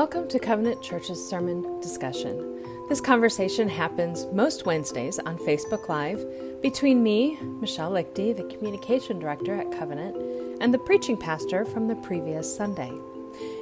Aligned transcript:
Welcome 0.00 0.28
to 0.28 0.38
Covenant 0.38 0.80
Church's 0.80 1.22
sermon 1.22 1.78
discussion. 1.82 2.64
This 2.88 3.02
conversation 3.02 3.68
happens 3.68 4.24
most 4.32 4.64
Wednesdays 4.64 5.18
on 5.18 5.36
Facebook 5.36 5.90
Live 5.90 6.24
between 6.62 7.02
me, 7.02 7.36
Michelle 7.60 7.90
Lichty, 7.90 8.34
the 8.34 8.44
communication 8.44 9.18
director 9.18 9.54
at 9.60 9.70
Covenant, 9.70 10.16
and 10.62 10.72
the 10.72 10.78
preaching 10.78 11.18
pastor 11.18 11.66
from 11.66 11.86
the 11.86 11.96
previous 11.96 12.56
Sunday. 12.56 12.90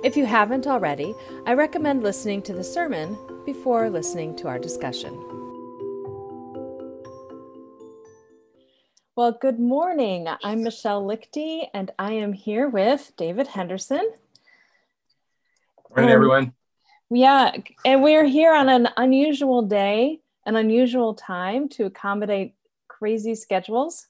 If 0.05 0.17
you 0.17 0.27
haven't 0.27 0.69
already, 0.69 1.13
I 1.45 1.55
recommend 1.55 2.05
listening 2.05 2.43
to 2.43 2.53
the 2.53 2.63
sermon 2.63 3.19
before 3.45 3.91
listening 3.91 4.37
to 4.37 4.47
our 4.47 4.61
discussion. 4.61 5.13
Well, 9.17 9.33
good 9.33 9.59
morning. 9.59 10.29
I'm 10.45 10.63
Michelle 10.63 11.03
Lichty, 11.03 11.67
and 11.75 11.91
I 11.99 12.13
am 12.13 12.33
here 12.33 12.69
with 12.69 13.11
David 13.17 13.49
Henderson. 13.49 14.13
Morning, 15.99 16.15
um, 16.15 16.15
everyone. 16.15 16.53
Yeah, 17.11 17.57
and 17.85 18.03
we're 18.05 18.25
here 18.25 18.55
on 18.55 18.69
an 18.69 18.89
unusual 18.97 19.63
day, 19.63 20.21
an 20.47 20.55
unusual 20.55 21.15
time 21.15 21.69
to 21.71 21.87
accommodate 21.87 22.55
crazy 22.87 23.35
schedules. 23.35 24.07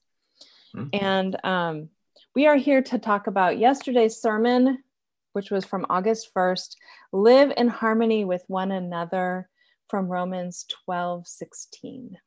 Mm-hmm. 0.77 0.89
And 0.93 1.45
um, 1.47 1.89
we 2.35 2.47
are 2.47 2.57
here 2.57 2.83
to 2.83 2.99
talk 2.99 3.27
about 3.27 3.59
yesterday's 3.59 4.21
sermon, 4.21 4.85
which 5.33 5.51
was 5.51 5.65
from 5.65 5.87
August 5.89 6.35
1st 6.35 6.77
Live 7.11 7.55
in 7.57 7.69
harmony 7.69 8.27
with 8.27 8.45
one 8.49 8.71
another 8.71 9.49
from 9.89 10.09
Romans 10.09 10.67
12 10.85 11.27
16 11.27 12.19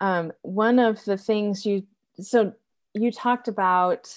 um, 0.00 0.32
one 0.42 0.80
of 0.80 1.04
the 1.04 1.16
things 1.16 1.64
you 1.64 1.86
so 2.20 2.54
you 2.94 3.12
talked 3.12 3.46
about 3.46 4.12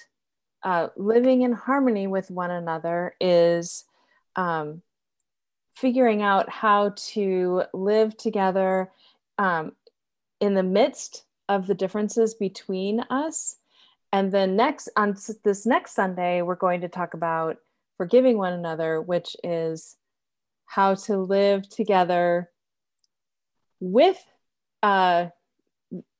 uh, 0.64 0.88
living 0.96 1.42
in 1.42 1.52
harmony 1.52 2.08
with 2.08 2.32
one 2.32 2.52
another 2.52 3.16
is 3.20 3.86
um, 4.36 4.82
figuring 5.76 6.22
out 6.22 6.50
how 6.50 6.94
to 6.96 7.64
live 7.74 8.16
together 8.18 8.92
um, 9.38 9.74
in 10.40 10.54
the 10.54 10.64
midst 10.64 11.24
of 11.50 11.68
the 11.68 11.76
differences 11.76 12.34
between 12.34 13.02
us. 13.10 13.58
And 14.12 14.32
then 14.32 14.56
next 14.56 14.90
on 14.96 15.18
this 15.44 15.66
next 15.66 15.96
sunday 15.96 16.44
we're 16.44 16.56
going 16.56 16.82
to 16.82 16.88
talk 16.88 17.16
about 17.16 17.58
forgiving 17.98 18.38
one 18.38 18.54
another 18.54 19.02
which 19.02 19.36
is 19.44 19.98
how 20.66 20.94
to 20.94 21.18
live 21.18 21.68
together 21.68 22.52
with 23.80 24.24
uh, 24.84 25.28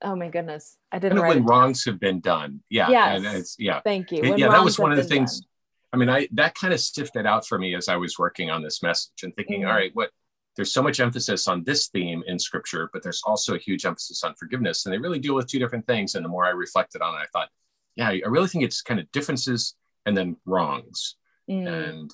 oh 0.02 0.16
my 0.16 0.30
goodness 0.30 0.78
i 0.92 1.00
didn't 1.00 1.18
kind 1.18 1.30
of 1.32 1.36
when 1.36 1.46
wrongs 1.46 1.86
have 1.86 2.00
been 2.00 2.20
done 2.20 2.62
yeah 2.70 2.90
yes. 2.90 3.18
and 3.18 3.38
it's 3.38 3.56
yeah 3.60 3.80
thank 3.82 4.12
you 4.12 4.36
yeah 4.36 4.50
that 4.50 4.64
was 4.64 4.78
one 4.78 4.92
of 4.92 4.98
the 4.98 5.04
things 5.04 5.40
done. 5.40 5.48
i 5.94 5.98
mean 5.98 6.10
i 6.10 6.28
that 6.32 6.54
kind 6.56 6.74
of 6.74 6.80
sifted 6.80 7.26
out 7.26 7.48
for 7.48 7.58
me 7.58 7.76
as 7.76 7.88
i 7.88 7.96
was 7.96 8.20
working 8.20 8.50
on 8.50 8.62
this 8.62 8.84
message 8.84 9.24
and 9.24 9.36
thinking 9.36 9.62
mm-hmm. 9.62 9.70
all 9.70 9.76
right 9.76 9.92
what 9.94 10.10
there's 10.56 10.72
so 10.72 10.84
much 10.84 11.00
emphasis 11.00 11.48
on 11.48 11.64
this 11.64 11.88
theme 11.88 12.24
in 12.28 12.38
scripture 12.38 12.90
but 12.94 13.02
there's 13.02 13.22
also 13.26 13.56
a 13.56 13.60
huge 13.60 13.86
emphasis 13.86 14.24
on 14.24 14.34
forgiveness 14.36 14.86
and 14.86 14.94
they 14.94 15.00
really 15.00 15.20
deal 15.20 15.36
with 15.36 15.48
two 15.48 15.60
different 15.60 15.86
things 15.88 16.16
and 16.16 16.24
the 16.24 16.30
more 16.30 16.46
i 16.46 16.50
reflected 16.50 17.02
on 17.02 17.16
it 17.16 17.18
i 17.18 17.26
thought 17.32 17.50
yeah 17.96 18.10
i 18.10 18.22
really 18.28 18.48
think 18.48 18.64
it's 18.64 18.82
kind 18.82 19.00
of 19.00 19.12
differences 19.12 19.76
and 20.06 20.16
then 20.16 20.36
wrongs 20.46 21.16
mm. 21.50 21.68
and 21.68 22.14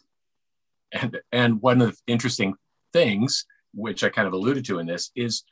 and 0.91 1.19
and 1.31 1.61
one 1.61 1.81
of 1.81 1.91
the 1.91 1.97
interesting 2.07 2.53
things 2.93 3.45
which 3.73 4.03
i 4.03 4.09
kind 4.09 4.27
of 4.27 4.33
alluded 4.33 4.65
to 4.65 4.79
in 4.79 4.87
this 4.87 5.11
is 5.15 5.43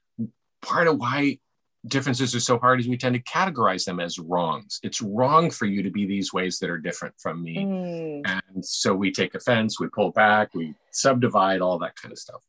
part 0.61 0.87
of 0.87 0.97
why 0.97 1.37
differences 1.85 2.33
are 2.35 2.39
so 2.39 2.57
hard 2.57 2.79
is 2.79 2.87
we 2.87 2.97
tend 2.97 3.15
to 3.15 3.21
categorize 3.21 3.85
them 3.85 3.99
as 3.99 4.19
wrongs. 4.19 4.79
It's 4.83 5.01
wrong 5.01 5.51
for 5.51 5.65
you 5.65 5.83
to 5.83 5.91
be 5.91 6.05
these 6.05 6.33
ways 6.33 6.59
that 6.59 6.69
are 6.69 6.77
different 6.77 7.15
from 7.19 7.43
me. 7.43 7.57
Mm. 7.57 8.41
And 8.53 8.65
so 8.65 8.93
we 8.93 9.11
take 9.11 9.35
offense, 9.35 9.79
we 9.79 9.87
pull 9.87 10.11
back, 10.11 10.53
we 10.53 10.73
subdivide, 10.91 11.61
all 11.61 11.79
that 11.79 11.95
kind 11.95 12.11
of 12.11 12.17
stuff. 12.17 12.41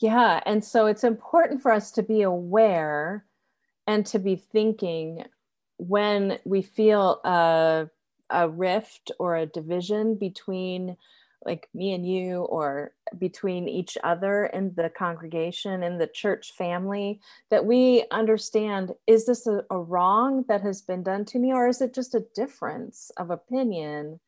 Yeah. 0.00 0.40
And 0.46 0.64
so 0.64 0.86
it's 0.86 1.04
important 1.04 1.62
for 1.62 1.72
us 1.72 1.92
to 1.92 2.02
be 2.02 2.22
aware 2.22 3.24
and 3.86 4.04
to 4.06 4.18
be 4.18 4.36
thinking 4.36 5.24
when 5.76 6.38
we 6.44 6.62
feel 6.62 7.20
a, 7.24 7.88
a 8.30 8.48
rift 8.48 9.12
or 9.18 9.36
a 9.36 9.46
division 9.46 10.16
between 10.16 10.96
like 11.44 11.68
me 11.74 11.92
and 11.92 12.06
you 12.06 12.42
or 12.42 12.92
between 13.18 13.68
each 13.68 13.98
other 14.04 14.46
in 14.46 14.72
the 14.74 14.88
congregation 14.90 15.82
in 15.82 15.98
the 15.98 16.06
church 16.06 16.52
family 16.52 17.20
that 17.50 17.64
we 17.64 18.04
understand 18.10 18.92
is 19.06 19.26
this 19.26 19.46
a, 19.46 19.64
a, 19.70 19.78
wrong 19.78 20.44
that 20.48 20.62
has 20.62 20.82
been 20.82 21.02
done 21.02 21.24
to 21.24 21.38
me 21.38 21.52
or 21.52 21.68
is 21.68 21.80
it 21.80 21.94
just 21.94 22.14
a 22.14 22.24
difference 22.34 23.10
of 23.16 23.30
opinion? 23.30 24.20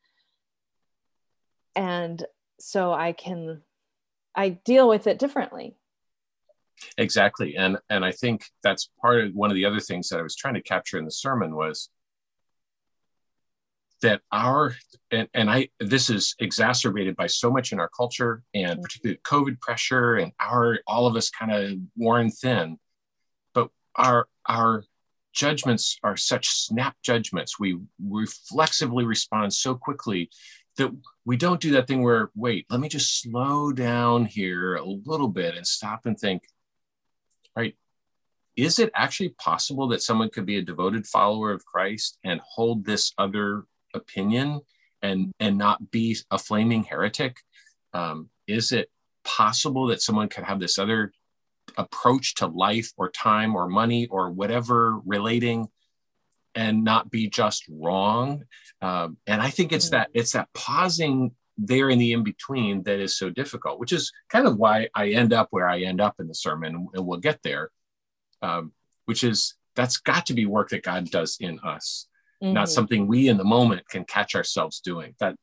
And 1.76 2.24
so 2.60 2.92
i 2.92 3.12
can 3.12 3.62
i 4.34 4.48
deal 4.48 4.88
with 4.88 5.06
it 5.06 5.18
differently. 5.18 5.76
Exactly. 6.98 7.56
And 7.56 7.78
and 7.88 8.04
i 8.04 8.12
think 8.12 8.46
that's 8.62 8.90
part 9.00 9.24
of 9.24 9.34
one 9.34 9.50
of 9.50 9.56
the 9.56 9.64
other 9.64 9.80
things 9.80 10.08
that 10.08 10.18
i 10.18 10.22
was 10.22 10.36
trying 10.36 10.54
to 10.54 10.62
capture 10.62 10.98
in 10.98 11.04
the 11.04 11.10
sermon 11.10 11.54
was 11.54 11.88
that 14.04 14.20
our 14.32 14.74
and, 15.10 15.28
and 15.32 15.50
I 15.50 15.68
this 15.80 16.10
is 16.10 16.34
exacerbated 16.38 17.16
by 17.16 17.26
so 17.26 17.50
much 17.50 17.72
in 17.72 17.80
our 17.80 17.88
culture 17.88 18.42
and 18.52 18.72
mm-hmm. 18.72 18.82
particularly 18.82 19.20
COVID 19.24 19.60
pressure 19.60 20.16
and 20.16 20.30
our 20.38 20.78
all 20.86 21.06
of 21.06 21.16
us 21.16 21.30
kind 21.30 21.52
of 21.52 21.78
worn 21.96 22.30
thin. 22.30 22.78
But 23.54 23.70
our 23.96 24.28
our 24.46 24.84
judgments 25.32 25.98
are 26.04 26.16
such 26.16 26.48
snap 26.48 26.96
judgments. 27.02 27.58
We 27.58 27.78
reflexively 27.98 29.04
respond 29.06 29.52
so 29.54 29.74
quickly 29.74 30.30
that 30.76 30.94
we 31.24 31.36
don't 31.38 31.60
do 31.60 31.72
that 31.72 31.88
thing 31.88 32.02
where 32.02 32.30
wait, 32.34 32.66
let 32.68 32.80
me 32.80 32.88
just 32.88 33.22
slow 33.22 33.72
down 33.72 34.26
here 34.26 34.74
a 34.74 34.84
little 34.84 35.28
bit 35.28 35.56
and 35.56 35.66
stop 35.66 36.04
and 36.04 36.18
think, 36.18 36.42
right? 37.56 37.74
Is 38.54 38.78
it 38.78 38.90
actually 38.94 39.30
possible 39.30 39.88
that 39.88 40.02
someone 40.02 40.28
could 40.28 40.44
be 40.44 40.58
a 40.58 40.62
devoted 40.62 41.06
follower 41.06 41.52
of 41.52 41.64
Christ 41.64 42.18
and 42.22 42.40
hold 42.44 42.84
this 42.84 43.12
other 43.16 43.64
opinion 43.94 44.60
and 45.02 45.32
and 45.40 45.56
not 45.58 45.90
be 45.90 46.16
a 46.30 46.38
flaming 46.38 46.84
heretic? 46.84 47.38
Um, 47.92 48.30
is 48.46 48.72
it 48.72 48.90
possible 49.24 49.86
that 49.88 50.02
someone 50.02 50.28
could 50.28 50.44
have 50.44 50.60
this 50.60 50.78
other 50.78 51.12
approach 51.76 52.34
to 52.36 52.46
life 52.46 52.92
or 52.96 53.10
time 53.10 53.54
or 53.54 53.68
money 53.68 54.06
or 54.06 54.30
whatever 54.30 54.98
relating 55.04 55.68
and 56.54 56.84
not 56.84 57.10
be 57.10 57.28
just 57.28 57.64
wrong? 57.70 58.44
Um, 58.80 59.16
and 59.26 59.40
I 59.40 59.50
think 59.50 59.72
it's 59.72 59.90
that 59.90 60.10
it's 60.14 60.32
that 60.32 60.48
pausing 60.54 61.32
there 61.56 61.88
in 61.88 61.98
the 61.98 62.12
in 62.12 62.24
between 62.24 62.82
that 62.82 62.98
is 62.98 63.16
so 63.16 63.30
difficult, 63.30 63.78
which 63.78 63.92
is 63.92 64.12
kind 64.28 64.46
of 64.46 64.56
why 64.56 64.88
I 64.94 65.10
end 65.10 65.32
up 65.32 65.48
where 65.50 65.68
I 65.68 65.82
end 65.82 66.00
up 66.00 66.16
in 66.18 66.26
the 66.26 66.34
sermon, 66.34 66.88
and 66.94 67.06
we'll 67.06 67.20
get 67.20 67.40
there. 67.42 67.70
Um, 68.42 68.72
which 69.06 69.24
is 69.24 69.54
that's 69.74 69.98
got 69.98 70.26
to 70.26 70.34
be 70.34 70.46
work 70.46 70.70
that 70.70 70.82
God 70.82 71.10
does 71.10 71.36
in 71.40 71.58
us 71.60 72.08
mm-hmm. 72.44 72.54
not 72.54 72.68
something 72.68 73.06
we 73.06 73.28
in 73.28 73.36
the 73.36 73.44
moment 73.44 73.88
can 73.88 74.04
catch 74.04 74.34
ourselves 74.34 74.80
doing. 74.80 75.14
That 75.20 75.36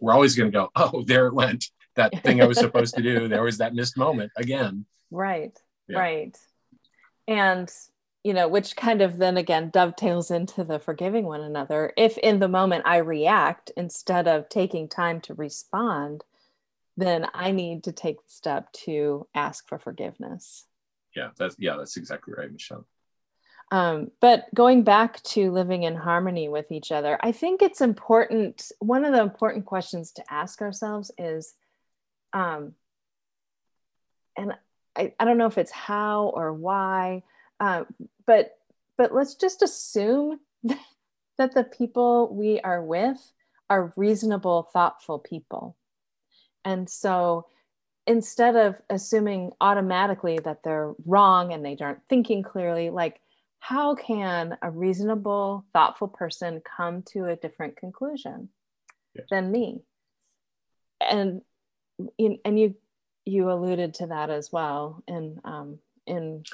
we're 0.00 0.12
always 0.12 0.34
going 0.34 0.50
to 0.50 0.56
go, 0.56 0.70
oh, 0.76 1.02
there 1.06 1.26
it 1.26 1.34
went. 1.34 1.66
That 1.96 2.22
thing 2.22 2.40
I 2.40 2.46
was 2.46 2.58
supposed 2.58 2.94
to 2.96 3.02
do. 3.02 3.28
There 3.28 3.42
was 3.42 3.58
that 3.58 3.74
missed 3.74 3.96
moment 3.96 4.32
again. 4.36 4.86
Right. 5.10 5.58
Yeah. 5.88 5.98
Right. 5.98 6.38
And 7.26 7.70
you 8.22 8.34
know, 8.34 8.48
which 8.48 8.76
kind 8.76 9.00
of 9.00 9.16
then 9.16 9.38
again 9.38 9.70
dovetails 9.70 10.30
into 10.30 10.62
the 10.62 10.78
forgiving 10.78 11.24
one 11.24 11.40
another. 11.40 11.92
If 11.96 12.18
in 12.18 12.38
the 12.38 12.48
moment 12.48 12.84
I 12.86 12.98
react 12.98 13.72
instead 13.76 14.28
of 14.28 14.48
taking 14.48 14.88
time 14.88 15.22
to 15.22 15.34
respond, 15.34 16.22
then 16.96 17.26
I 17.32 17.50
need 17.50 17.84
to 17.84 17.92
take 17.92 18.16
the 18.16 18.30
step 18.30 18.70
to 18.84 19.26
ask 19.34 19.66
for 19.68 19.78
forgiveness. 19.78 20.66
Yeah, 21.16 21.30
that's 21.38 21.56
yeah, 21.58 21.76
that's 21.76 21.96
exactly 21.96 22.34
right, 22.36 22.52
Michelle. 22.52 22.86
Um, 23.72 24.10
but 24.20 24.52
going 24.52 24.82
back 24.82 25.22
to 25.22 25.52
living 25.52 25.84
in 25.84 25.94
harmony 25.94 26.48
with 26.48 26.72
each 26.72 26.90
other, 26.90 27.18
I 27.20 27.30
think 27.30 27.62
it's 27.62 27.80
important. 27.80 28.72
One 28.80 29.04
of 29.04 29.12
the 29.12 29.20
important 29.20 29.64
questions 29.64 30.10
to 30.12 30.24
ask 30.28 30.60
ourselves 30.60 31.12
is, 31.16 31.54
um, 32.32 32.74
and 34.36 34.54
I, 34.96 35.14
I 35.20 35.24
don't 35.24 35.38
know 35.38 35.46
if 35.46 35.58
it's 35.58 35.70
how 35.70 36.32
or 36.34 36.52
why, 36.52 37.22
uh, 37.60 37.84
but 38.26 38.56
but 38.98 39.14
let's 39.14 39.34
just 39.34 39.62
assume 39.62 40.40
that 41.38 41.54
the 41.54 41.64
people 41.64 42.34
we 42.34 42.60
are 42.60 42.82
with 42.82 43.18
are 43.68 43.92
reasonable, 43.96 44.68
thoughtful 44.72 45.20
people, 45.20 45.76
and 46.64 46.90
so 46.90 47.46
instead 48.06 48.56
of 48.56 48.74
assuming 48.90 49.52
automatically 49.60 50.40
that 50.40 50.64
they're 50.64 50.92
wrong 51.06 51.52
and 51.52 51.64
they 51.64 51.76
aren't 51.80 52.02
thinking 52.08 52.42
clearly, 52.42 52.90
like 52.90 53.20
how 53.60 53.94
can 53.94 54.56
a 54.62 54.70
reasonable, 54.70 55.64
thoughtful 55.72 56.08
person 56.08 56.60
come 56.76 57.02
to 57.12 57.26
a 57.26 57.36
different 57.36 57.76
conclusion 57.76 58.48
yes. 59.14 59.26
than 59.30 59.52
me? 59.52 59.82
And 61.00 61.42
and 62.18 62.58
you 62.58 62.74
you 63.24 63.50
alluded 63.50 63.94
to 63.94 64.08
that 64.08 64.30
as 64.30 64.50
well 64.50 65.02
in 65.06 65.40
um, 65.44 65.78
in 66.06 66.44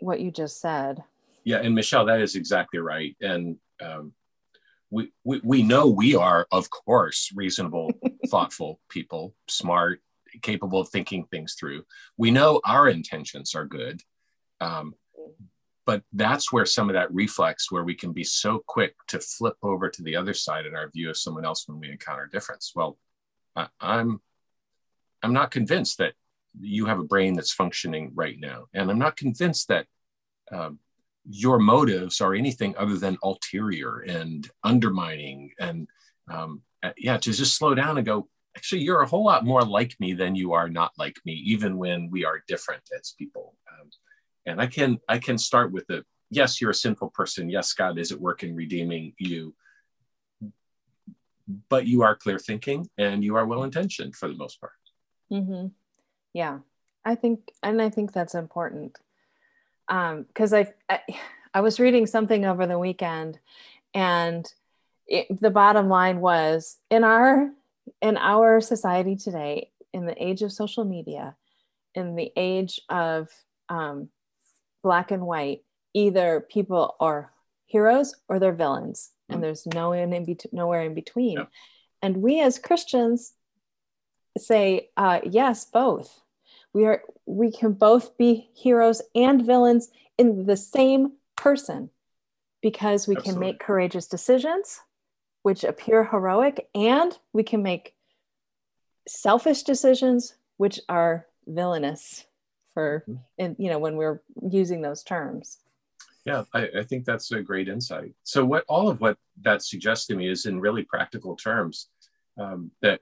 what 0.00 0.20
you 0.20 0.30
just 0.30 0.60
said. 0.60 1.02
Yeah, 1.44 1.58
and 1.58 1.74
Michelle, 1.74 2.06
that 2.06 2.20
is 2.20 2.34
exactly 2.34 2.80
right. 2.80 3.16
And 3.20 3.56
um, 3.80 4.12
we, 4.90 5.12
we, 5.24 5.40
we 5.44 5.62
know 5.62 5.86
we 5.86 6.16
are, 6.16 6.46
of 6.50 6.68
course, 6.70 7.30
reasonable, 7.34 7.92
thoughtful 8.26 8.80
people, 8.88 9.34
smart, 9.48 10.00
capable 10.42 10.80
of 10.80 10.88
thinking 10.88 11.24
things 11.24 11.54
through. 11.54 11.84
We 12.16 12.30
know 12.30 12.60
our 12.64 12.88
intentions 12.88 13.54
are 13.54 13.64
good. 13.64 14.02
Um, 14.60 14.94
but 15.86 16.02
that's 16.12 16.52
where 16.52 16.66
some 16.66 16.90
of 16.90 16.94
that 16.94 17.14
reflex, 17.14 17.70
where 17.70 17.84
we 17.84 17.94
can 17.94 18.12
be 18.12 18.24
so 18.24 18.62
quick 18.66 18.94
to 19.08 19.20
flip 19.20 19.56
over 19.62 19.88
to 19.88 20.02
the 20.02 20.16
other 20.16 20.34
side 20.34 20.66
in 20.66 20.74
our 20.74 20.90
view 20.90 21.08
of 21.08 21.16
someone 21.16 21.44
else 21.44 21.66
when 21.66 21.78
we 21.78 21.90
encounter 21.90 22.28
difference. 22.30 22.72
Well, 22.74 22.98
I, 23.54 23.68
I'm 23.80 24.20
I'm 25.22 25.32
not 25.32 25.50
convinced 25.50 25.98
that 25.98 26.14
you 26.58 26.86
have 26.86 26.98
a 26.98 27.04
brain 27.04 27.34
that's 27.34 27.52
functioning 27.52 28.12
right 28.14 28.36
now, 28.38 28.66
and 28.74 28.90
I'm 28.90 28.98
not 28.98 29.16
convinced 29.16 29.68
that 29.68 29.86
um, 30.52 30.80
your 31.28 31.58
motives 31.58 32.20
are 32.20 32.34
anything 32.34 32.74
other 32.76 32.96
than 32.96 33.18
ulterior 33.22 33.98
and 34.00 34.48
undermining 34.62 35.50
and 35.58 35.88
um, 36.30 36.62
uh, 36.82 36.92
yeah 36.96 37.16
to 37.16 37.32
just 37.32 37.56
slow 37.56 37.74
down 37.74 37.96
and 37.96 38.06
go 38.06 38.28
actually 38.56 38.80
you're 38.82 39.02
a 39.02 39.08
whole 39.08 39.24
lot 39.24 39.44
more 39.44 39.62
like 39.62 39.94
me 39.98 40.12
than 40.12 40.34
you 40.34 40.52
are 40.52 40.68
not 40.68 40.92
like 40.98 41.16
me 41.24 41.32
even 41.32 41.76
when 41.76 42.08
we 42.10 42.24
are 42.24 42.44
different 42.46 42.82
as 42.96 43.14
people 43.18 43.56
um, 43.72 43.88
and 44.46 44.60
i 44.60 44.66
can 44.66 44.98
i 45.08 45.18
can 45.18 45.36
start 45.36 45.72
with 45.72 45.86
the 45.88 46.04
yes 46.30 46.60
you're 46.60 46.70
a 46.70 46.74
sinful 46.74 47.10
person. 47.10 47.48
Yes 47.48 47.72
god 47.72 47.98
is 47.98 48.12
at 48.12 48.20
work 48.20 48.42
in 48.42 48.54
redeeming 48.54 49.14
you. 49.18 49.54
But 51.68 51.86
you 51.86 52.02
are 52.02 52.16
clear 52.16 52.38
thinking 52.38 52.88
and 52.98 53.22
you 53.22 53.36
are 53.36 53.46
well 53.46 53.62
intentioned 53.62 54.16
for 54.16 54.28
the 54.28 54.34
most 54.34 54.60
part. 54.60 54.72
Mm-hmm. 55.32 55.68
yeah. 56.32 56.58
I 57.04 57.14
think 57.14 57.52
and 57.62 57.80
i 57.80 57.90
think 57.90 58.12
that's 58.12 58.34
important. 58.34 58.98
Because 59.86 60.52
um, 60.52 60.66
I, 60.88 60.94
I, 60.94 61.00
I 61.54 61.60
was 61.60 61.78
reading 61.78 62.06
something 62.06 62.44
over 62.44 62.66
the 62.66 62.78
weekend, 62.78 63.38
and 63.94 64.44
it, 65.06 65.40
the 65.40 65.50
bottom 65.50 65.88
line 65.88 66.20
was 66.20 66.78
in 66.90 67.04
our 67.04 67.50
in 68.02 68.16
our 68.16 68.60
society 68.60 69.14
today, 69.14 69.70
in 69.92 70.06
the 70.06 70.22
age 70.22 70.42
of 70.42 70.52
social 70.52 70.84
media, 70.84 71.36
in 71.94 72.16
the 72.16 72.32
age 72.36 72.80
of 72.88 73.28
um, 73.68 74.08
black 74.86 75.10
and 75.10 75.26
white, 75.26 75.64
either 75.94 76.46
people 76.48 76.94
are 77.00 77.32
heroes 77.66 78.14
or 78.28 78.38
they're 78.38 78.52
villains, 78.52 79.10
mm-hmm. 79.10 79.34
and 79.34 79.42
there's 79.42 79.66
no 79.66 79.90
in, 79.90 80.12
in 80.12 80.36
nowhere 80.52 80.82
in 80.82 80.94
between. 80.94 81.44
And 82.02 82.18
we 82.18 82.40
as 82.40 82.60
Christians 82.60 83.32
say 84.38 84.90
uh, 84.96 85.22
yes, 85.24 85.64
both 85.64 86.20
we 86.76 86.84
are 86.84 87.02
we 87.24 87.50
can 87.50 87.72
both 87.72 88.18
be 88.18 88.50
heroes 88.54 89.00
and 89.14 89.44
villains 89.44 89.88
in 90.18 90.44
the 90.44 90.56
same 90.56 91.12
person 91.34 91.88
because 92.60 93.08
we 93.08 93.16
Absolutely. 93.16 93.32
can 93.32 93.40
make 93.40 93.58
courageous 93.58 94.06
decisions 94.06 94.82
which 95.42 95.64
appear 95.64 96.04
heroic 96.04 96.68
and 96.74 97.18
we 97.32 97.42
can 97.42 97.62
make 97.62 97.94
selfish 99.08 99.62
decisions 99.62 100.34
which 100.58 100.78
are 100.88 101.26
villainous 101.46 102.25
for 102.76 103.04
in, 103.38 103.56
you 103.58 103.70
know 103.70 103.78
when 103.78 103.96
we're 103.96 104.20
using 104.50 104.82
those 104.82 105.02
terms 105.02 105.58
yeah 106.26 106.44
I, 106.52 106.68
I, 106.80 106.82
think 106.82 107.06
that's 107.06 107.32
a 107.32 107.40
great 107.40 107.68
insight 107.68 108.12
so 108.22 108.44
what 108.44 108.64
all 108.68 108.90
of 108.90 109.00
what 109.00 109.16
that 109.40 109.62
suggests 109.62 110.06
to 110.08 110.14
me 110.14 110.28
is 110.28 110.44
in 110.44 110.60
really 110.60 110.82
practical 110.82 111.36
terms 111.36 111.88
um, 112.38 112.70
that 112.82 113.00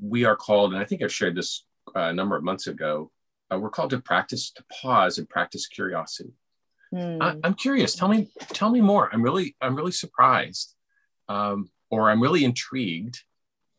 we 0.00 0.24
are 0.24 0.36
called 0.36 0.72
and 0.72 0.80
i 0.80 0.86
think 0.86 1.02
i've 1.02 1.12
shared 1.12 1.36
this 1.36 1.64
uh, 1.94 2.00
a 2.00 2.12
number 2.12 2.36
of 2.36 2.44
months 2.44 2.66
ago, 2.66 3.10
uh, 3.52 3.58
we're 3.58 3.70
called 3.70 3.90
to 3.90 4.00
practice 4.00 4.50
to 4.52 4.64
pause 4.80 5.18
and 5.18 5.28
practice 5.28 5.66
curiosity. 5.66 6.32
Mm. 6.94 7.18
I, 7.20 7.46
am 7.46 7.54
curious. 7.54 7.94
Tell 7.94 8.08
me, 8.08 8.28
tell 8.52 8.70
me 8.70 8.80
more. 8.80 9.08
I'm 9.12 9.22
really, 9.22 9.56
I'm 9.60 9.74
really 9.74 9.92
surprised, 9.92 10.74
um, 11.28 11.70
or 11.90 12.10
I'm 12.10 12.22
really 12.22 12.44
intrigued. 12.44 13.22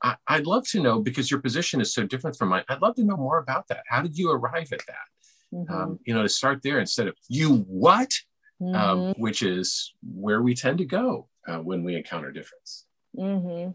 I, 0.04 0.16
would 0.32 0.48
love 0.48 0.68
to 0.70 0.82
know 0.82 1.00
because 1.00 1.30
your 1.30 1.42
position 1.42 1.80
is 1.80 1.94
so 1.94 2.04
different 2.04 2.36
from 2.36 2.50
mine. 2.50 2.64
I'd 2.68 2.82
love 2.82 2.96
to 2.96 3.04
know 3.04 3.18
more 3.18 3.38
about 3.38 3.68
that. 3.68 3.84
How 3.88 4.02
did 4.02 4.18
you 4.18 4.32
arrive 4.32 4.74
at 4.74 4.82
that? 4.88 5.08
Mm-hmm. 5.53 5.74
Um, 5.74 6.00
you 6.06 6.13
know, 6.13 6.24
to 6.24 6.30
start 6.30 6.62
there 6.63 6.80
instead 6.80 7.07
of 7.07 7.15
you 7.27 7.57
what, 7.68 8.13
um, 8.62 8.68
mm-hmm. 8.68 8.75
um, 8.75 9.13
which 9.18 9.44
is 9.44 9.94
where 10.01 10.42
we 10.42 10.56
tend 10.56 10.77
to 10.77 10.86
go 10.86 11.27
uh, 11.48 11.57
when 11.57 11.83
we 11.83 11.95
encounter 11.95 12.31
difference. 12.31 12.86
Mm-hmm. 13.18 13.71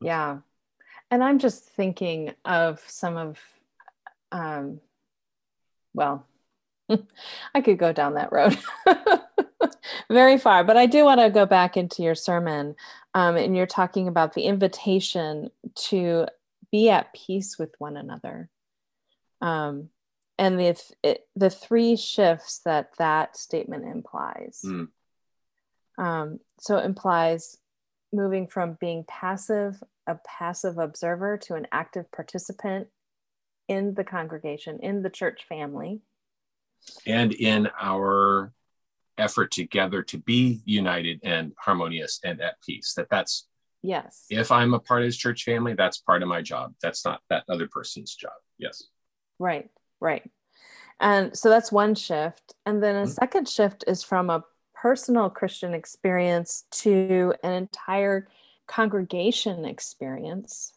Yeah, 0.00 0.38
and 1.10 1.22
I'm 1.22 1.38
just 1.38 1.64
thinking 1.64 2.34
of 2.44 2.82
some 2.88 3.16
of, 3.16 3.38
um, 4.32 4.80
well, 5.94 6.26
I 7.54 7.60
could 7.60 7.78
go 7.78 7.92
down 7.92 8.14
that 8.14 8.32
road 8.32 8.58
very 10.10 10.38
far, 10.38 10.64
but 10.64 10.76
I 10.76 10.86
do 10.86 11.04
want 11.04 11.20
to 11.20 11.30
go 11.30 11.46
back 11.46 11.76
into 11.76 12.02
your 12.02 12.14
sermon. 12.14 12.74
Um, 13.14 13.36
and 13.36 13.56
you're 13.56 13.66
talking 13.66 14.08
about 14.08 14.34
the 14.34 14.42
invitation 14.42 15.50
to 15.86 16.26
be 16.72 16.90
at 16.90 17.14
peace 17.14 17.58
with 17.58 17.74
one 17.78 17.96
another. 17.96 18.50
Um, 19.40 19.90
and 20.38 20.58
the, 20.58 20.94
it, 21.02 21.26
the 21.36 21.50
three 21.50 21.96
shifts 21.96 22.60
that 22.64 22.90
that 22.98 23.36
statement 23.36 23.84
implies. 23.84 24.60
Mm. 24.64 24.88
Um, 25.96 26.40
so 26.58 26.76
it 26.76 26.84
implies 26.84 27.56
moving 28.12 28.46
from 28.46 28.76
being 28.80 29.04
passive 29.06 29.82
a 30.06 30.18
passive 30.26 30.78
observer 30.78 31.38
to 31.38 31.54
an 31.54 31.66
active 31.72 32.10
participant 32.12 32.88
in 33.68 33.94
the 33.94 34.04
congregation, 34.04 34.78
in 34.82 35.02
the 35.02 35.10
church 35.10 35.46
family. 35.48 36.00
And 37.06 37.32
in 37.32 37.70
our 37.80 38.52
effort 39.16 39.50
together 39.50 40.02
to 40.02 40.18
be 40.18 40.60
united 40.64 41.20
and 41.22 41.52
harmonious 41.58 42.20
and 42.24 42.40
at 42.40 42.60
peace. 42.60 42.94
That 42.94 43.08
that's 43.10 43.46
yes. 43.82 44.26
If 44.28 44.52
I'm 44.52 44.74
a 44.74 44.80
part 44.80 45.02
of 45.02 45.08
this 45.08 45.16
church 45.16 45.44
family, 45.44 45.74
that's 45.74 45.98
part 45.98 46.22
of 46.22 46.28
my 46.28 46.42
job. 46.42 46.74
That's 46.82 47.04
not 47.04 47.20
that 47.30 47.44
other 47.48 47.68
person's 47.68 48.14
job. 48.14 48.32
Yes. 48.58 48.84
Right, 49.38 49.70
right. 50.04 50.22
And 51.00 51.36
so 51.36 51.48
that's 51.48 51.72
one 51.72 51.94
shift. 51.94 52.54
And 52.66 52.82
then 52.82 52.94
a 52.94 53.02
mm-hmm. 53.02 53.10
second 53.10 53.48
shift 53.48 53.84
is 53.88 54.04
from 54.04 54.30
a 54.30 54.44
personal 54.74 55.30
Christian 55.30 55.74
experience 55.74 56.64
to 56.70 57.34
an 57.42 57.52
entire 57.52 58.28
congregation 58.68 59.64
experience. 59.64 60.74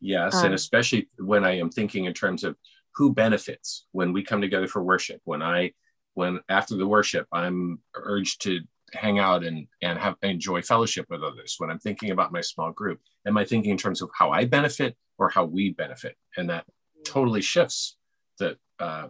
Yes, 0.00 0.36
um, 0.36 0.46
and 0.46 0.54
especially 0.54 1.08
when 1.18 1.44
I 1.44 1.58
am 1.58 1.70
thinking 1.70 2.04
in 2.04 2.12
terms 2.12 2.44
of 2.44 2.56
who 2.94 3.12
benefits 3.12 3.86
when 3.92 4.12
we 4.12 4.22
come 4.22 4.40
together 4.40 4.68
for 4.68 4.82
worship. 4.82 5.20
When 5.24 5.42
I, 5.42 5.72
when 6.14 6.40
after 6.48 6.76
the 6.76 6.86
worship, 6.86 7.26
I'm 7.32 7.80
urged 7.94 8.42
to 8.42 8.60
hang 8.92 9.18
out 9.18 9.42
and 9.42 9.66
and 9.82 9.98
have 9.98 10.16
enjoy 10.22 10.62
fellowship 10.62 11.06
with 11.08 11.22
others. 11.22 11.56
When 11.58 11.70
I'm 11.70 11.78
thinking 11.78 12.10
about 12.10 12.32
my 12.32 12.42
small 12.42 12.72
group, 12.72 13.00
am 13.26 13.36
I 13.36 13.44
thinking 13.44 13.72
in 13.72 13.78
terms 13.78 14.02
of 14.02 14.10
how 14.14 14.30
I 14.30 14.44
benefit 14.44 14.96
or 15.18 15.30
how 15.30 15.44
we 15.44 15.70
benefit? 15.70 16.14
And 16.36 16.50
that 16.50 16.66
totally 17.04 17.40
shifts 17.40 17.96
the 18.38 18.56
uh, 18.78 19.08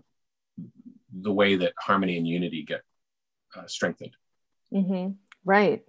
the 1.12 1.32
way 1.32 1.56
that 1.56 1.72
harmony 1.78 2.16
and 2.16 2.26
unity 2.26 2.62
get 2.62 2.82
uh, 3.56 3.66
strengthened. 3.66 4.16
Mm-hmm. 4.72 5.12
Right. 5.44 5.84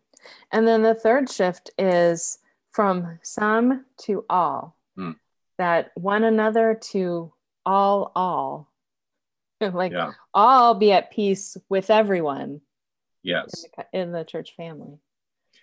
And 0.51 0.67
then 0.67 0.83
the 0.83 0.93
third 0.93 1.29
shift 1.29 1.71
is 1.77 2.39
from 2.71 3.19
some 3.23 3.85
to 4.03 4.25
all, 4.29 4.77
mm. 4.97 5.15
that 5.57 5.91
one 5.95 6.23
another 6.23 6.79
to 6.91 7.33
all, 7.65 8.11
all. 8.15 8.71
like 9.61 9.91
yeah. 9.91 10.11
all 10.33 10.75
be 10.75 10.91
at 10.91 11.11
peace 11.11 11.57
with 11.69 11.89
everyone. 11.89 12.61
Yes. 13.23 13.63
In 13.63 13.71
the, 13.75 13.99
in 13.99 14.11
the 14.11 14.23
church 14.23 14.53
family. 14.55 14.99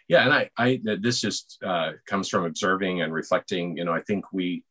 Yeah. 0.09 0.25
And 0.25 0.33
I, 0.33 0.51
I, 0.59 0.81
this 1.01 1.21
just 1.21 1.59
uh, 1.65 1.93
comes 2.07 2.29
from 2.29 2.45
observing 2.45 3.01
and 3.01 3.13
reflecting. 3.13 3.77
You 3.77 3.85
know, 3.85 3.93
I 3.93 4.03
think 4.03 4.33
we, 4.33 4.65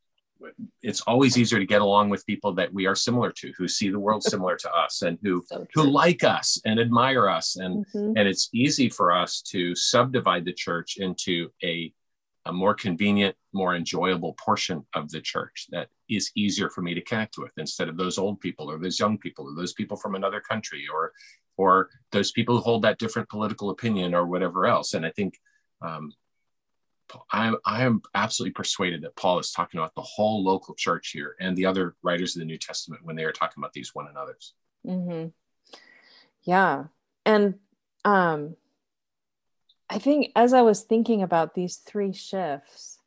it's 0.81 1.01
always 1.01 1.37
easier 1.37 1.59
to 1.59 1.65
get 1.65 1.81
along 1.81 2.09
with 2.09 2.25
people 2.25 2.53
that 2.53 2.73
we 2.73 2.85
are 2.85 2.95
similar 2.95 3.31
to 3.31 3.51
who 3.57 3.67
see 3.67 3.89
the 3.89 3.99
world 3.99 4.23
similar 4.23 4.55
to 4.57 4.71
us 4.73 5.01
and 5.01 5.17
who 5.21 5.43
so 5.47 5.65
who 5.73 5.83
like 5.83 6.23
us 6.23 6.59
and 6.65 6.79
admire 6.79 7.29
us. 7.29 7.55
And 7.55 7.85
mm-hmm. 7.87 8.17
and 8.17 8.27
it's 8.27 8.49
easy 8.53 8.89
for 8.89 9.11
us 9.11 9.41
to 9.43 9.75
subdivide 9.75 10.45
the 10.45 10.53
church 10.53 10.97
into 10.97 11.49
a 11.63 11.93
a 12.45 12.51
more 12.51 12.73
convenient 12.73 13.35
more 13.53 13.75
enjoyable 13.75 14.33
portion 14.33 14.85
of 14.95 15.09
the 15.11 15.21
church 15.21 15.67
that 15.71 15.87
is 16.09 16.31
easier 16.35 16.69
for 16.69 16.81
me 16.81 16.93
to 16.93 17.01
connect 17.01 17.37
with 17.37 17.53
instead 17.57 17.87
of 17.87 17.95
those 17.95 18.17
old 18.17 18.39
people 18.41 18.69
or 18.69 18.77
those 18.77 18.99
young 18.99 19.17
people 19.17 19.47
or 19.47 19.55
those 19.55 19.73
people 19.73 19.95
from 19.95 20.15
another 20.15 20.41
country 20.41 20.85
or 20.93 21.11
or 21.55 21.89
those 22.11 22.31
people 22.31 22.57
who 22.57 22.61
hold 22.63 22.81
that 22.81 22.97
different 22.97 23.29
political 23.29 23.69
opinion 23.69 24.13
or 24.13 24.25
whatever 24.25 24.65
else. 24.65 24.93
And 24.93 25.05
i 25.05 25.11
think 25.11 25.35
um, 25.81 26.11
I, 27.31 27.53
I 27.65 27.83
am 27.83 28.01
absolutely 28.15 28.53
persuaded 28.53 29.01
that 29.03 29.15
Paul 29.15 29.39
is 29.39 29.51
talking 29.51 29.79
about 29.79 29.95
the 29.95 30.01
whole 30.01 30.43
local 30.43 30.75
church 30.75 31.09
here 31.09 31.35
and 31.39 31.55
the 31.55 31.65
other 31.65 31.95
writers 32.03 32.35
of 32.35 32.39
the 32.39 32.45
New 32.45 32.57
Testament 32.57 33.03
when 33.03 33.15
they 33.15 33.23
are 33.23 33.31
talking 33.31 33.61
about 33.61 33.73
these 33.73 33.93
one 33.93 34.07
another's. 34.07 34.53
Mm-hmm. 34.85 35.29
Yeah. 36.43 36.85
And 37.25 37.55
um, 38.05 38.55
I 39.89 39.99
think 39.99 40.31
as 40.35 40.53
I 40.53 40.61
was 40.61 40.81
thinking 40.81 41.21
about 41.21 41.55
these 41.55 41.77
three 41.77 42.13
shifts, 42.13 42.99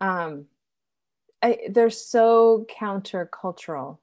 um, 0.00 0.46
I, 1.42 1.58
they're 1.70 1.90
so 1.90 2.66
countercultural 2.80 3.98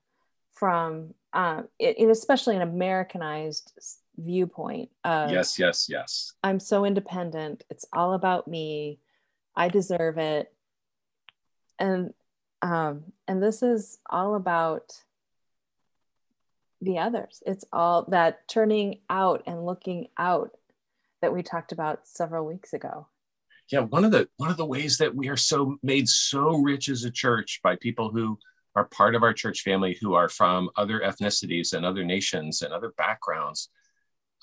from 0.53 1.13
um, 1.33 1.67
it, 1.79 1.97
it, 1.97 2.09
especially 2.09 2.55
an 2.55 2.61
Americanized 2.61 3.73
viewpoint. 4.17 4.89
Of, 5.03 5.31
yes, 5.31 5.57
yes, 5.57 5.87
yes. 5.89 6.33
I'm 6.43 6.59
so 6.59 6.85
independent. 6.85 7.63
It's 7.69 7.85
all 7.93 8.13
about 8.13 8.47
me. 8.47 8.99
I 9.55 9.69
deserve 9.69 10.17
it. 10.17 10.51
And 11.79 12.13
um, 12.61 13.05
and 13.27 13.41
this 13.41 13.63
is 13.63 13.97
all 14.09 14.35
about 14.35 14.93
the 16.81 16.99
others. 16.99 17.41
It's 17.45 17.65
all 17.71 18.05
that 18.09 18.47
turning 18.47 18.99
out 19.09 19.43
and 19.47 19.65
looking 19.65 20.07
out 20.17 20.51
that 21.21 21.33
we 21.33 21.43
talked 21.43 21.71
about 21.71 22.07
several 22.07 22.45
weeks 22.45 22.73
ago. 22.73 23.07
Yeah, 23.71 23.81
one 23.81 24.03
of 24.03 24.11
the 24.11 24.27
one 24.37 24.51
of 24.51 24.57
the 24.57 24.65
ways 24.65 24.97
that 24.97 25.15
we 25.15 25.29
are 25.29 25.37
so 25.37 25.77
made 25.81 26.07
so 26.07 26.57
rich 26.57 26.89
as 26.89 27.03
a 27.03 27.11
church 27.11 27.61
by 27.63 27.77
people 27.77 28.11
who 28.11 28.37
are 28.75 28.85
part 28.85 29.15
of 29.15 29.23
our 29.23 29.33
church 29.33 29.61
family 29.61 29.97
who 30.01 30.13
are 30.13 30.29
from 30.29 30.69
other 30.75 30.99
ethnicities 30.99 31.73
and 31.73 31.85
other 31.85 32.03
nations 32.03 32.61
and 32.61 32.73
other 32.73 32.93
backgrounds 32.97 33.69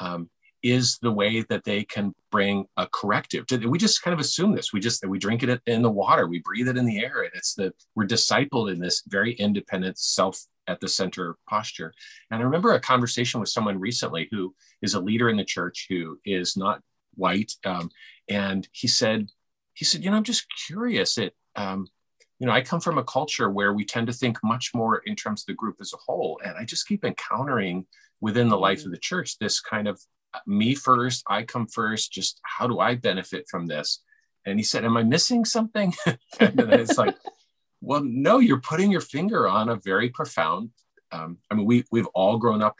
um, 0.00 0.28
is 0.62 0.98
the 0.98 1.12
way 1.12 1.42
that 1.48 1.64
they 1.64 1.84
can 1.84 2.14
bring 2.30 2.66
a 2.76 2.86
corrective. 2.88 3.46
We 3.64 3.78
just 3.78 4.02
kind 4.02 4.12
of 4.12 4.20
assume 4.20 4.54
this. 4.54 4.72
We 4.72 4.80
just 4.80 5.06
we 5.06 5.18
drink 5.18 5.42
it 5.42 5.60
in 5.66 5.82
the 5.82 5.90
water, 5.90 6.26
we 6.26 6.40
breathe 6.40 6.68
it 6.68 6.76
in 6.76 6.84
the 6.84 6.98
air, 6.98 7.22
and 7.22 7.30
it's 7.34 7.54
the 7.54 7.72
we're 7.94 8.06
discipled 8.06 8.72
in 8.72 8.80
this 8.80 9.02
very 9.06 9.32
independent, 9.34 9.98
self 9.98 10.40
at 10.66 10.80
the 10.80 10.88
center 10.88 11.36
posture. 11.48 11.92
And 12.30 12.40
I 12.40 12.44
remember 12.44 12.74
a 12.74 12.80
conversation 12.80 13.40
with 13.40 13.48
someone 13.48 13.78
recently 13.78 14.28
who 14.30 14.54
is 14.82 14.94
a 14.94 15.00
leader 15.00 15.30
in 15.30 15.36
the 15.36 15.44
church 15.44 15.86
who 15.88 16.18
is 16.24 16.56
not 16.56 16.82
white, 17.14 17.52
um, 17.64 17.90
and 18.28 18.68
he 18.72 18.88
said, 18.88 19.28
he 19.74 19.84
said, 19.84 20.04
you 20.04 20.10
know, 20.10 20.16
I'm 20.16 20.24
just 20.24 20.46
curious. 20.66 21.18
It, 21.18 21.34
um, 21.56 21.86
you 22.40 22.46
know, 22.46 22.52
I 22.52 22.60
come 22.60 22.80
from 22.80 22.98
a 22.98 23.04
culture 23.04 23.50
where 23.50 23.72
we 23.72 23.84
tend 23.84 24.06
to 24.08 24.12
think 24.12 24.38
much 24.44 24.72
more 24.74 24.98
in 25.06 25.16
terms 25.16 25.42
of 25.42 25.46
the 25.46 25.54
group 25.54 25.76
as 25.80 25.92
a 25.92 25.96
whole, 25.96 26.40
and 26.44 26.56
I 26.56 26.64
just 26.64 26.86
keep 26.86 27.04
encountering 27.04 27.86
within 28.20 28.48
the 28.48 28.58
life 28.58 28.84
of 28.84 28.90
the 28.90 28.98
church 28.98 29.38
this 29.38 29.60
kind 29.60 29.86
of 29.86 30.00
me 30.46 30.74
first, 30.74 31.24
I 31.28 31.42
come 31.42 31.66
first. 31.66 32.12
Just 32.12 32.40
how 32.42 32.66
do 32.66 32.78
I 32.78 32.94
benefit 32.94 33.46
from 33.50 33.66
this? 33.66 34.02
And 34.46 34.58
he 34.58 34.64
said, 34.64 34.84
Am 34.84 34.96
I 34.96 35.02
missing 35.02 35.44
something? 35.44 35.94
and 36.06 36.18
it's 36.60 36.98
like, 36.98 37.16
Well, 37.80 38.02
no, 38.02 38.38
you're 38.38 38.60
putting 38.60 38.90
your 38.90 39.00
finger 39.00 39.46
on 39.46 39.68
a 39.68 39.76
very 39.76 40.08
profound. 40.08 40.70
Um, 41.12 41.38
I 41.50 41.54
mean, 41.54 41.64
we 41.64 41.84
we've 41.92 42.08
all 42.08 42.36
grown 42.36 42.60
up, 42.60 42.78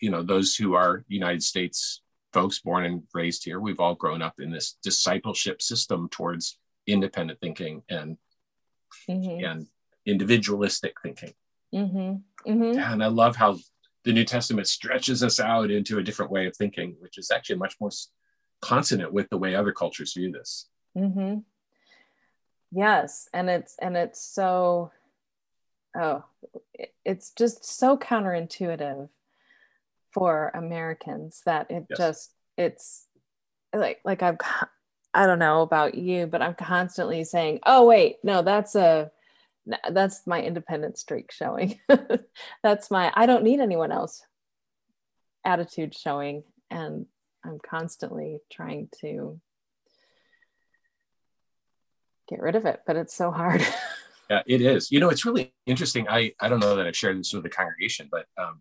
you 0.00 0.10
know, 0.10 0.22
those 0.22 0.54
who 0.54 0.74
are 0.74 1.04
United 1.08 1.42
States 1.42 2.00
folks 2.32 2.60
born 2.60 2.84
and 2.84 3.02
raised 3.14 3.44
here, 3.44 3.60
we've 3.60 3.80
all 3.80 3.94
grown 3.94 4.22
up 4.22 4.34
in 4.38 4.50
this 4.50 4.76
discipleship 4.82 5.62
system 5.62 6.08
towards 6.10 6.58
independent 6.86 7.40
thinking 7.40 7.82
and 7.88 8.16
mm-hmm. 9.08 9.44
and 9.44 9.66
individualistic 10.06 10.94
thinking. 11.02 11.34
Mm-hmm. 11.74 12.50
Mm-hmm. 12.50 12.78
And 12.78 13.02
I 13.02 13.08
love 13.08 13.36
how 13.36 13.58
the 14.08 14.14
New 14.14 14.24
Testament 14.24 14.66
stretches 14.66 15.22
us 15.22 15.38
out 15.38 15.70
into 15.70 15.98
a 15.98 16.02
different 16.02 16.32
way 16.32 16.46
of 16.46 16.56
thinking, 16.56 16.96
which 16.98 17.18
is 17.18 17.30
actually 17.30 17.56
much 17.56 17.76
more 17.78 17.90
consonant 18.62 19.12
with 19.12 19.28
the 19.28 19.36
way 19.36 19.54
other 19.54 19.70
cultures 19.70 20.14
view 20.14 20.32
this. 20.32 20.66
Mm-hmm. 20.96 21.40
Yes, 22.72 23.28
and 23.34 23.50
it's 23.50 23.76
and 23.78 23.98
it's 23.98 24.22
so, 24.22 24.92
oh, 25.94 26.24
it's 27.04 27.32
just 27.32 27.66
so 27.66 27.98
counterintuitive 27.98 29.10
for 30.10 30.52
Americans 30.54 31.42
that 31.44 31.70
it 31.70 31.84
yes. 31.90 31.98
just 31.98 32.32
it's 32.56 33.04
like 33.74 34.00
like 34.06 34.22
I've 34.22 34.38
I 35.12 35.26
don't 35.26 35.38
know 35.38 35.60
about 35.60 35.96
you, 35.96 36.26
but 36.26 36.40
I'm 36.40 36.54
constantly 36.54 37.24
saying, 37.24 37.60
oh 37.66 37.84
wait, 37.84 38.16
no, 38.22 38.40
that's 38.40 38.74
a 38.74 39.10
that's 39.90 40.26
my 40.26 40.42
independent 40.42 40.98
streak 40.98 41.32
showing. 41.32 41.78
that's 42.62 42.90
my 42.90 43.12
I 43.14 43.26
don't 43.26 43.44
need 43.44 43.60
anyone 43.60 43.92
else 43.92 44.22
attitude 45.44 45.94
showing 45.94 46.42
and 46.70 47.06
I'm 47.44 47.58
constantly 47.58 48.40
trying 48.50 48.88
to 49.00 49.40
get 52.28 52.40
rid 52.40 52.56
of 52.56 52.66
it, 52.66 52.80
but 52.86 52.96
it's 52.96 53.14
so 53.14 53.30
hard. 53.30 53.66
yeah, 54.30 54.42
it 54.46 54.60
is. 54.60 54.90
You 54.90 55.00
know, 55.00 55.08
it's 55.08 55.24
really 55.24 55.54
interesting. 55.66 56.06
I 56.08 56.32
I 56.40 56.48
don't 56.48 56.60
know 56.60 56.76
that 56.76 56.86
I've 56.86 56.96
shared 56.96 57.18
this 57.18 57.32
with 57.32 57.42
the 57.42 57.48
congregation, 57.48 58.08
but 58.10 58.26
um, 58.36 58.60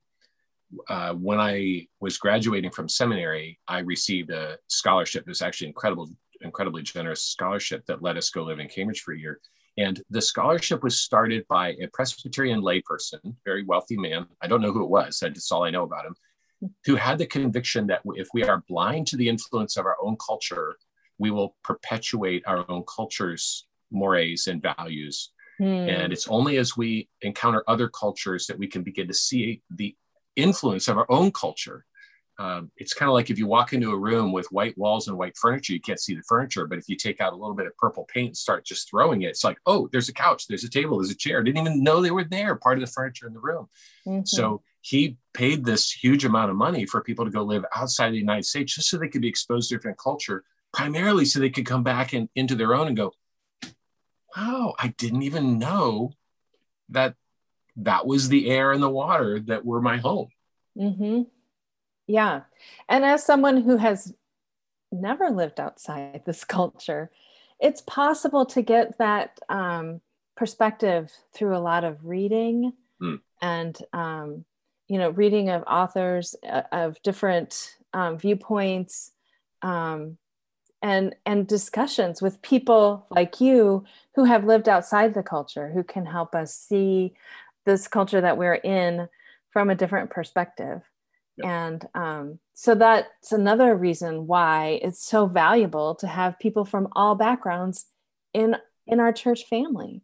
uh, 0.90 1.14
when 1.14 1.40
I 1.40 1.88
was 2.00 2.18
graduating 2.18 2.72
from 2.72 2.90
seminary, 2.90 3.60
I 3.68 3.80
received 3.80 4.32
a 4.32 4.58
scholarship. 4.68 5.24
It 5.24 5.30
was 5.30 5.42
actually 5.42 5.68
incredible, 5.68 6.10
incredibly 6.42 6.84
generous 6.84 7.24
scholarship 7.24 7.86
that 7.88 8.02
let 8.02 8.18
us 8.18 8.30
go 8.30 8.44
live 8.44 8.60
in 8.60 8.68
Cambridge 8.68 9.02
for 9.02 9.14
a 9.14 9.20
year. 9.20 9.40
And 9.78 10.02
the 10.10 10.22
scholarship 10.22 10.84
was 10.84 11.00
started 11.00 11.46
by 11.48 11.70
a 11.82 11.88
Presbyterian 11.94 12.62
layperson, 12.62 13.36
very 13.46 13.64
wealthy 13.64 13.98
man. 13.98 14.26
I 14.42 14.48
don't 14.48 14.62
know 14.62 14.72
who 14.72 14.84
it 14.84 14.90
was. 14.90 15.20
That's 15.22 15.52
all 15.52 15.64
I 15.64 15.70
know 15.70 15.84
about 15.84 16.06
him, 16.06 16.16
who 16.86 16.96
had 16.96 17.20
the 17.20 17.28
conviction 17.28 17.86
that 17.88 18.02
if 18.16 18.28
we 18.34 18.44
are 18.44 18.64
blind 18.68 19.08
to 19.08 19.18
the 19.18 19.30
influence 19.30 19.78
of 19.78 19.86
our 19.86 19.98
own 20.02 20.18
culture, 20.26 20.76
we 21.20 21.30
will 21.30 21.56
perpetuate 21.64 22.44
our 22.48 22.66
own 22.70 22.84
culture's 22.94 23.68
mores 23.92 24.48
and 24.48 24.62
values. 24.62 25.32
Hmm. 25.60 25.66
And 25.66 26.14
it's 26.14 26.28
only 26.28 26.58
as 26.58 26.76
we 26.76 27.10
encounter 27.22 27.64
other 27.68 27.88
cultures 27.88 28.48
that 28.48 28.58
we 28.58 28.68
can 28.68 28.84
begin 28.84 29.08
to 29.08 29.14
see 29.14 29.62
the 29.70 29.96
influence 30.36 30.88
of 30.88 30.98
our 30.98 31.10
own 31.10 31.32
culture 31.32 31.86
um, 32.40 32.72
it's 32.78 32.94
kind 32.94 33.10
of 33.10 33.14
like 33.14 33.30
if 33.32 33.40
you 33.40 33.48
walk 33.48 33.74
into 33.74 33.92
a 33.92 33.98
room 33.98 34.32
with 34.32 34.52
white 34.52 34.78
walls 34.78 35.08
and 35.08 35.18
white 35.18 35.36
furniture, 35.38 35.74
you 35.74 35.82
can't 35.82 36.00
see 36.00 36.14
the 36.14 36.22
furniture. 36.28 36.68
But 36.68 36.78
if 36.78 36.88
you 36.88 36.96
take 36.96 37.20
out 37.20 37.34
a 37.34 37.36
little 37.36 37.56
bit 37.56 37.66
of 37.66 37.76
purple 37.78 38.06
paint 38.06 38.28
and 38.28 38.38
start 38.38 38.64
just 38.64 38.90
throwing 38.90 39.24
it, 39.24 39.30
it's 39.30 39.44
like, 39.44 39.58
oh, 39.66 39.90
there's 39.92 40.10
a 40.10 40.14
couch, 40.14 40.46
there's 40.48 40.64
a 40.64 40.70
table, 40.70 41.00
there's 41.00 41.10
a 41.10 41.16
chair. 41.16 41.40
I 41.40 41.44
Didn't 41.44 41.66
even 41.66 41.84
know 41.84 42.00
they 42.00 42.12
were 42.12 42.24
there, 42.24 42.56
part 42.56 42.78
of 42.78 42.82
the 42.82 42.92
furniture 42.92 43.26
in 43.26 43.34
the 43.34 43.40
room. 43.40 43.68
Mm-hmm. 44.08 44.26
So 44.26 44.62
he 44.82 45.18
paid 45.34 45.66
this 45.66 45.92
huge 45.92 46.26
amount 46.26 46.52
of 46.52 46.58
money 46.58 46.86
for 46.86 47.02
people 47.02 47.26
to 47.26 47.32
go 47.32 47.42
live 47.42 47.66
outside 47.76 48.12
the 48.12 48.18
United 48.18 48.46
States 48.46 48.76
just 48.76 48.90
so 48.90 48.98
they 48.98 49.08
could 49.08 49.22
be 49.22 49.28
exposed 49.28 49.70
to 49.70 49.76
different 49.76 49.98
culture, 49.98 50.44
primarily 50.72 51.26
so 51.26 51.40
they 51.40 51.50
could 51.50 51.66
come 51.66 51.84
back 51.84 52.14
and 52.14 52.30
into 52.36 52.56
their 52.56 52.76
own 52.76 52.88
and 52.88 52.98
go, 52.98 53.14
wow, 54.36 54.76
I 54.78 54.90
didn't 54.98 55.24
even 55.24 55.58
know 55.58 56.12
that 56.90 57.16
that 57.78 58.06
was 58.06 58.30
the 58.30 58.50
air 58.50 58.72
and 58.72 58.82
the 58.82 58.90
water 58.90 59.40
that 59.48 59.66
were 59.66 59.82
my 59.82 59.98
home. 59.98 60.30
Mm-hmm. 60.78 61.24
Yeah. 62.08 62.42
And 62.90 63.04
as 63.06 63.24
someone 63.24 63.62
who 63.62 63.78
has 63.78 64.14
never 64.92 65.30
lived 65.30 65.60
outside 65.60 66.24
this 66.26 66.44
culture, 66.46 67.12
it's 67.60 67.82
possible 67.82 68.46
to 68.48 68.62
get 68.62 68.98
that 68.98 69.40
um, 69.50 70.02
perspective 70.36 71.12
through 71.34 71.56
a 71.56 71.60
lot 71.60 71.84
of 71.84 72.06
reading 72.06 72.74
mm. 73.02 73.20
and, 73.42 73.78
um, 73.94 74.46
you 74.88 74.98
know, 74.98 75.10
reading 75.10 75.50
of 75.50 75.64
authors 75.68 76.36
uh, 76.48 76.62
of 76.72 77.02
different 77.02 77.76
um, 77.94 78.18
viewpoints 78.18 79.12
um, 79.62 80.18
and 80.82 81.16
and 81.26 81.48
discussions 81.48 82.22
with 82.22 82.42
people 82.42 83.06
like 83.10 83.42
you 83.42 83.84
who 84.16 84.26
have 84.26 84.46
lived 84.46 84.70
outside 84.70 85.14
the 85.14 85.24
culture 85.24 85.70
who 85.70 85.84
can 85.84 86.06
help 86.06 86.36
us 86.36 86.54
see 86.54 87.14
this 87.66 87.88
culture 87.88 88.22
that 88.22 88.38
we're 88.38 88.54
in 88.54 89.10
from 89.50 89.70
a 89.70 89.76
different 89.76 90.10
perspective 90.10 90.84
and 91.44 91.88
um, 91.94 92.40
so 92.54 92.76
that's 92.76 93.32
another 93.32 93.76
reason 93.76 94.28
why 94.28 94.80
it's 94.82 95.04
so 95.04 95.28
valuable 95.28 95.96
to 95.96 96.08
have 96.08 96.40
people 96.40 96.66
from 96.66 96.88
all 96.94 97.16
backgrounds 97.16 97.86
in 98.34 98.56
in 98.88 99.00
our 99.00 99.14
church 99.14 99.46
family. 99.46 100.02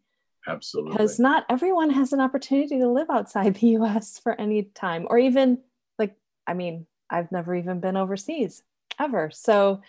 Absolutely. 0.48 0.92
Because 0.92 1.20
not 1.20 1.46
everyone 1.50 1.90
has 1.90 2.14
an 2.14 2.20
opportunity 2.20 2.78
to 2.80 2.88
live 2.88 3.10
outside 3.10 3.56
the 3.60 3.78
us 3.78 4.20
for 4.20 4.40
any 4.40 4.64
time 4.64 5.08
or 5.10 5.18
even 5.18 5.60
like 5.98 6.16
i 6.48 6.54
mean 6.54 6.86
i've 7.10 7.32
never 7.32 7.56
even 7.56 7.80
been 7.80 7.98
overseas 7.98 8.64
ever. 9.00 9.32
So 9.34 9.82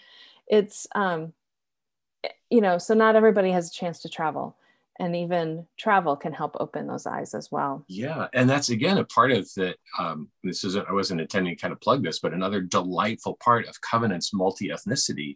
it's 0.47 0.87
um 0.95 1.33
you 2.51 2.61
know 2.61 2.79
so 2.79 2.95
not 2.95 3.17
everybody 3.17 3.51
has 3.51 3.71
a 3.71 3.73
chance 3.73 4.01
to 4.01 4.09
travel 4.09 4.57
and 4.99 5.17
even 5.17 5.67
travel 5.79 6.17
can 6.17 6.33
help 6.33 6.57
open 6.61 6.87
those 6.87 7.07
eyes 7.07 7.35
as 7.35 7.51
well 7.51 7.85
yeah 7.89 8.29
and 8.33 8.49
that's 8.49 8.69
again 8.69 8.99
a 8.99 9.05
part 9.05 9.33
of 9.33 9.49
the 9.55 9.75
um, 9.99 10.29
this 10.43 10.65
isn't 10.65 10.89
i 10.89 10.93
wasn't 10.93 11.21
intending 11.21 11.55
to 11.55 11.61
kind 11.61 11.73
of 11.73 11.81
plug 11.81 12.03
this 12.03 12.21
but 12.21 12.33
another 12.33 12.61
delightful 12.61 13.37
part 13.43 13.67
of 13.67 13.81
covenant's 13.81 14.33
multi-ethnicity 14.33 15.35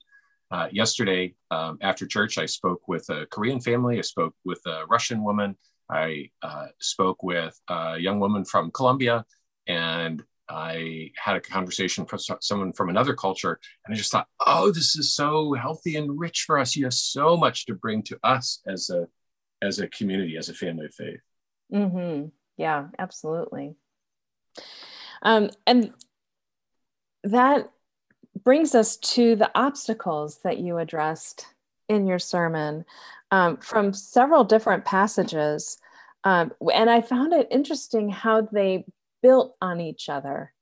uh, 0.50 0.68
yesterday 0.70 1.34
um, 1.50 1.78
after 1.80 2.06
church 2.06 2.38
i 2.38 2.46
spoke 2.46 2.86
with 2.88 3.08
a 3.10 3.26
korean 3.26 3.60
family 3.60 3.98
i 3.98 4.02
spoke 4.02 4.34
with 4.44 4.60
a 4.66 4.84
russian 4.86 5.22
woman 5.24 5.56
i 5.90 6.28
uh, 6.42 6.66
spoke 6.80 7.22
with 7.22 7.58
a 7.68 7.98
young 7.98 8.20
woman 8.20 8.44
from 8.44 8.70
colombia 8.70 9.24
and 9.66 10.22
I 10.50 11.10
had 11.22 11.36
a 11.36 11.40
conversation 11.40 12.06
with 12.10 12.26
someone 12.40 12.72
from 12.72 12.88
another 12.88 13.14
culture, 13.14 13.60
and 13.84 13.94
I 13.94 13.98
just 13.98 14.10
thought, 14.10 14.28
oh, 14.46 14.70
this 14.70 14.96
is 14.96 15.14
so 15.14 15.52
healthy 15.52 15.96
and 15.96 16.18
rich 16.18 16.44
for 16.46 16.58
us. 16.58 16.74
You 16.74 16.84
have 16.84 16.94
so 16.94 17.36
much 17.36 17.66
to 17.66 17.74
bring 17.74 18.02
to 18.04 18.18
us 18.22 18.62
as 18.66 18.88
a 18.88 19.06
as 19.62 19.78
a 19.78 19.88
community, 19.88 20.36
as 20.36 20.48
a 20.48 20.54
family 20.54 20.86
of 20.86 20.94
faith. 20.94 21.20
Mm-hmm. 21.72 22.28
Yeah, 22.56 22.88
absolutely. 22.98 23.76
Um, 25.22 25.50
and 25.66 25.92
that 27.24 27.70
brings 28.44 28.74
us 28.74 28.96
to 28.96 29.36
the 29.36 29.50
obstacles 29.54 30.38
that 30.44 30.58
you 30.58 30.78
addressed 30.78 31.46
in 31.88 32.06
your 32.06 32.18
sermon 32.18 32.84
um, 33.30 33.56
from 33.58 33.92
several 33.92 34.44
different 34.44 34.84
passages. 34.84 35.78
Um, 36.24 36.52
and 36.72 36.88
I 36.90 37.00
found 37.00 37.32
it 37.32 37.48
interesting 37.50 38.10
how 38.10 38.42
they 38.42 38.84
built 39.22 39.56
on 39.60 39.80
each 39.80 40.08
other. 40.08 40.52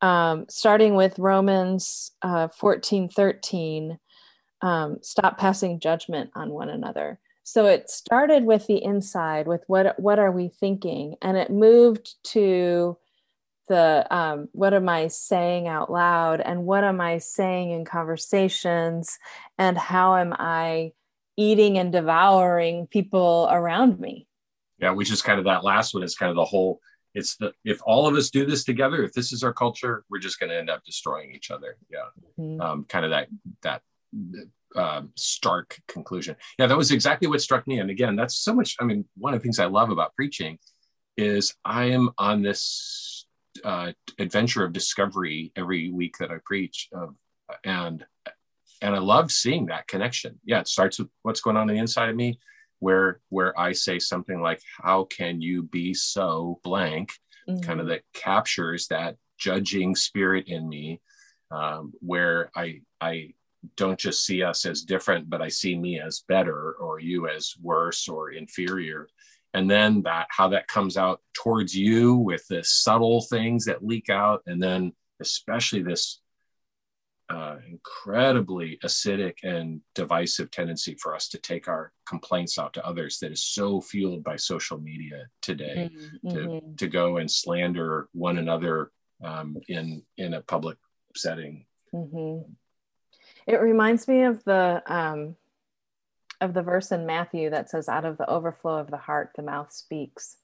Um, 0.00 0.46
starting 0.48 0.94
with 0.94 1.18
Romans 1.18 2.12
uh, 2.22 2.48
14 2.48 3.08
13, 3.08 3.98
um, 4.62 4.98
stop 5.02 5.38
passing 5.38 5.80
judgment 5.80 6.30
on 6.34 6.50
one 6.50 6.68
another. 6.68 7.18
So 7.48 7.64
it 7.64 7.88
started 7.88 8.44
with 8.44 8.66
the 8.66 8.84
inside, 8.84 9.46
with 9.46 9.64
what 9.68 9.98
what 9.98 10.18
are 10.18 10.30
we 10.30 10.48
thinking, 10.48 11.14
and 11.22 11.34
it 11.38 11.50
moved 11.50 12.16
to 12.32 12.98
the 13.68 14.06
um, 14.10 14.50
what 14.52 14.74
am 14.74 14.86
I 14.90 15.08
saying 15.08 15.66
out 15.66 15.90
loud, 15.90 16.42
and 16.42 16.66
what 16.66 16.84
am 16.84 17.00
I 17.00 17.16
saying 17.16 17.70
in 17.70 17.86
conversations, 17.86 19.18
and 19.56 19.78
how 19.78 20.16
am 20.16 20.34
I 20.38 20.92
eating 21.38 21.78
and 21.78 21.90
devouring 21.90 22.86
people 22.86 23.48
around 23.50 23.98
me. 23.98 24.26
Yeah, 24.78 24.90
which 24.90 25.10
is 25.10 25.22
kind 25.22 25.38
of 25.38 25.46
that 25.46 25.64
last 25.64 25.94
one. 25.94 26.02
Is 26.02 26.16
kind 26.16 26.28
of 26.28 26.36
the 26.36 26.44
whole. 26.44 26.82
It's 27.14 27.36
the 27.36 27.54
if 27.64 27.80
all 27.82 28.06
of 28.06 28.14
us 28.14 28.28
do 28.28 28.44
this 28.44 28.62
together, 28.62 29.02
if 29.02 29.14
this 29.14 29.32
is 29.32 29.42
our 29.42 29.54
culture, 29.54 30.04
we're 30.10 30.18
just 30.18 30.38
going 30.38 30.50
to 30.50 30.58
end 30.58 30.68
up 30.68 30.84
destroying 30.84 31.34
each 31.34 31.50
other. 31.50 31.78
Yeah, 31.88 32.08
mm-hmm. 32.38 32.60
um, 32.60 32.84
kind 32.84 33.06
of 33.06 33.12
that 33.12 33.28
that 33.62 33.80
uh, 34.76 35.02
stark 35.14 35.78
conclusion. 35.88 36.36
Yeah, 36.58 36.66
that 36.66 36.76
was 36.76 36.90
exactly 36.90 37.28
what 37.28 37.40
struck 37.40 37.66
me. 37.66 37.78
And 37.78 37.90
again, 37.90 38.16
that's 38.16 38.36
so 38.36 38.54
much. 38.54 38.76
I 38.80 38.84
mean, 38.84 39.04
one 39.16 39.34
of 39.34 39.40
the 39.40 39.42
things 39.42 39.58
I 39.58 39.66
love 39.66 39.90
about 39.90 40.14
preaching 40.14 40.58
is 41.16 41.54
I 41.64 41.86
am 41.86 42.10
on 42.18 42.42
this 42.42 43.26
uh, 43.64 43.92
adventure 44.18 44.64
of 44.64 44.72
discovery 44.72 45.52
every 45.56 45.90
week 45.90 46.16
that 46.18 46.30
I 46.30 46.36
preach, 46.44 46.88
and 47.64 48.04
and 48.80 48.94
I 48.94 48.98
love 48.98 49.32
seeing 49.32 49.66
that 49.66 49.88
connection. 49.88 50.38
Yeah, 50.44 50.60
it 50.60 50.68
starts 50.68 50.98
with 50.98 51.08
what's 51.22 51.40
going 51.40 51.56
on, 51.56 51.62
on 51.62 51.68
the 51.68 51.78
inside 51.78 52.08
of 52.08 52.16
me, 52.16 52.38
where 52.78 53.20
where 53.30 53.58
I 53.58 53.72
say 53.72 53.98
something 53.98 54.40
like, 54.40 54.60
"How 54.80 55.04
can 55.04 55.40
you 55.40 55.64
be 55.64 55.94
so 55.94 56.60
blank?" 56.62 57.12
Mm-hmm. 57.48 57.62
Kind 57.62 57.80
of 57.80 57.86
that 57.88 58.02
captures 58.12 58.86
that 58.88 59.16
judging 59.38 59.96
spirit 59.96 60.46
in 60.46 60.68
me, 60.68 61.00
um, 61.50 61.92
where 62.00 62.50
I 62.54 62.82
I 63.00 63.34
don't 63.76 63.98
just 63.98 64.24
see 64.24 64.42
us 64.42 64.64
as 64.66 64.82
different, 64.82 65.28
but 65.28 65.42
I 65.42 65.48
see 65.48 65.76
me 65.76 66.00
as 66.00 66.24
better, 66.28 66.72
or 66.72 67.00
you 67.00 67.28
as 67.28 67.54
worse 67.60 68.08
or 68.08 68.30
inferior. 68.30 69.08
And 69.54 69.70
then 69.70 70.02
that 70.02 70.28
how 70.30 70.48
that 70.48 70.68
comes 70.68 70.96
out 70.96 71.20
towards 71.32 71.74
you 71.74 72.16
with 72.16 72.46
the 72.48 72.62
subtle 72.62 73.22
things 73.22 73.64
that 73.64 73.84
leak 73.84 74.10
out, 74.10 74.42
and 74.46 74.62
then 74.62 74.92
especially 75.20 75.82
this 75.82 76.20
uh, 77.30 77.56
incredibly 77.68 78.78
acidic 78.82 79.34
and 79.42 79.82
divisive 79.94 80.50
tendency 80.50 80.96
for 81.00 81.14
us 81.14 81.28
to 81.28 81.38
take 81.38 81.68
our 81.68 81.92
complaints 82.06 82.58
out 82.58 82.72
to 82.72 82.86
others 82.86 83.18
that 83.18 83.30
is 83.30 83.44
so 83.44 83.82
fueled 83.82 84.24
by 84.24 84.34
social 84.34 84.78
media 84.78 85.26
today 85.42 85.90
mm-hmm. 85.92 86.28
to, 86.30 86.36
mm-hmm. 86.36 86.74
to 86.76 86.86
go 86.86 87.18
and 87.18 87.30
slander 87.30 88.08
one 88.12 88.38
another 88.38 88.90
um, 89.22 89.58
in 89.68 90.02
in 90.16 90.34
a 90.34 90.40
public 90.42 90.78
setting 91.14 91.66
mm-hmm. 91.94 92.50
It 93.48 93.56
reminds 93.56 94.06
me 94.06 94.22
of 94.22 94.44
the 94.44 94.82
um, 94.86 95.34
of 96.40 96.54
the 96.54 96.62
verse 96.62 96.92
in 96.92 97.06
matthew 97.06 97.50
that 97.50 97.68
says 97.68 97.88
out 97.88 98.04
of 98.04 98.16
the 98.18 98.30
overflow 98.30 98.78
of 98.78 98.90
the 98.90 98.96
heart 98.96 99.32
the 99.34 99.42
mouth 99.42 99.72
speaks 99.72 100.36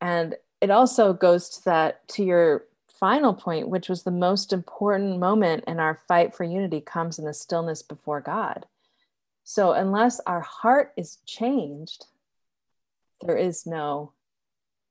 and 0.00 0.36
it 0.60 0.70
also 0.70 1.12
goes 1.12 1.48
to 1.50 1.64
that 1.64 2.06
to 2.08 2.24
your 2.24 2.64
final 2.98 3.34
point, 3.34 3.68
which 3.68 3.88
was 3.88 4.02
the 4.02 4.10
most 4.10 4.52
important 4.52 5.18
moment 5.18 5.64
in 5.66 5.78
our 5.78 6.00
fight 6.08 6.34
for 6.34 6.44
unity, 6.44 6.80
comes 6.80 7.18
in 7.18 7.24
the 7.24 7.34
stillness 7.34 7.82
before 7.82 8.20
God. 8.20 8.66
So, 9.44 9.72
unless 9.72 10.20
our 10.26 10.40
heart 10.40 10.92
is 10.96 11.18
changed, 11.26 12.06
there 13.20 13.36
is 13.36 13.66
no 13.66 14.12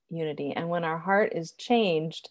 unity. 0.10 0.54
And 0.56 0.70
when 0.70 0.84
our 0.84 0.98
heart 0.98 1.34
is 1.36 1.52
changed, 1.52 2.30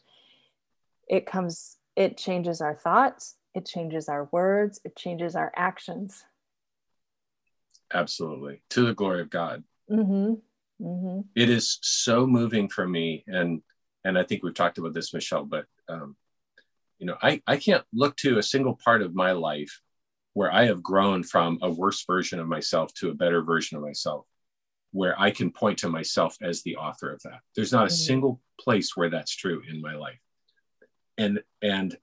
it 1.08 1.26
comes, 1.26 1.76
it 1.96 2.16
changes 2.16 2.60
our 2.60 2.74
thoughts, 2.74 3.36
it 3.54 3.66
changes 3.66 4.08
our 4.08 4.28
words, 4.32 4.80
it 4.84 4.96
changes 4.96 5.36
our 5.36 5.52
actions. 5.56 6.24
Absolutely. 7.92 8.62
To 8.70 8.86
the 8.86 8.94
glory 8.94 9.20
of 9.20 9.30
God. 9.30 9.62
Mm-hmm. 9.90 10.34
Mm-hmm. 10.84 11.20
It 11.36 11.50
is 11.50 11.78
so 11.82 12.26
moving 12.26 12.68
for 12.68 12.86
me. 12.86 13.24
And 13.26 13.62
and 14.04 14.18
I 14.18 14.24
think 14.24 14.42
we've 14.42 14.54
talked 14.54 14.78
about 14.78 14.92
this, 14.92 15.14
Michelle, 15.14 15.44
but 15.44 15.66
um, 15.88 16.16
you 16.98 17.06
know, 17.06 17.16
I, 17.22 17.42
I 17.46 17.56
can't 17.56 17.84
look 17.92 18.16
to 18.18 18.38
a 18.38 18.42
single 18.42 18.78
part 18.82 19.02
of 19.02 19.14
my 19.14 19.32
life 19.32 19.80
where 20.34 20.52
I 20.52 20.66
have 20.66 20.82
grown 20.82 21.22
from 21.22 21.58
a 21.62 21.70
worse 21.70 22.04
version 22.06 22.40
of 22.40 22.48
myself 22.48 22.92
to 22.94 23.10
a 23.10 23.14
better 23.14 23.42
version 23.42 23.76
of 23.76 23.82
myself, 23.82 24.26
where 24.92 25.18
I 25.18 25.30
can 25.30 25.50
point 25.50 25.78
to 25.78 25.88
myself 25.88 26.36
as 26.42 26.62
the 26.62 26.76
author 26.76 27.12
of 27.12 27.22
that. 27.22 27.40
There's 27.54 27.72
not 27.72 27.84
a 27.84 27.86
mm-hmm. 27.86 27.94
single 27.94 28.40
place 28.60 28.96
where 28.96 29.10
that's 29.10 29.34
true 29.34 29.62
in 29.68 29.80
my 29.80 29.94
life. 29.94 30.18
And 31.16 31.42
and 31.62 31.96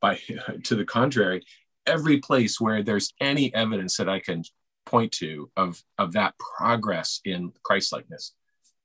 by 0.00 0.18
to 0.64 0.74
the 0.74 0.84
contrary, 0.84 1.42
every 1.86 2.18
place 2.18 2.60
where 2.60 2.82
there's 2.82 3.12
any 3.20 3.54
evidence 3.54 3.96
that 3.96 4.08
I 4.08 4.20
can 4.20 4.42
point 4.86 5.12
to 5.12 5.50
of, 5.56 5.82
of 5.98 6.12
that 6.12 6.34
progress 6.38 7.20
in 7.24 7.52
Christlikeness, 7.62 8.34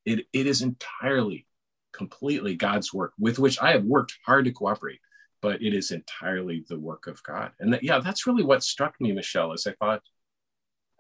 it, 0.05 0.25
it 0.33 0.47
is 0.47 0.61
entirely 0.61 1.45
completely 1.93 2.55
God's 2.55 2.93
work 2.93 3.13
with 3.19 3.39
which 3.39 3.59
I 3.59 3.71
have 3.71 3.83
worked 3.83 4.17
hard 4.25 4.45
to 4.45 4.51
cooperate, 4.51 4.99
but 5.41 5.61
it 5.61 5.73
is 5.73 5.91
entirely 5.91 6.63
the 6.69 6.79
work 6.79 7.07
of 7.07 7.21
God. 7.23 7.51
And 7.59 7.73
that, 7.73 7.83
yeah, 7.83 7.99
that's 7.99 8.27
really 8.27 8.43
what 8.43 8.63
struck 8.63 8.95
me, 8.99 9.11
Michelle, 9.11 9.53
is 9.53 9.67
I 9.67 9.73
thought, 9.73 10.01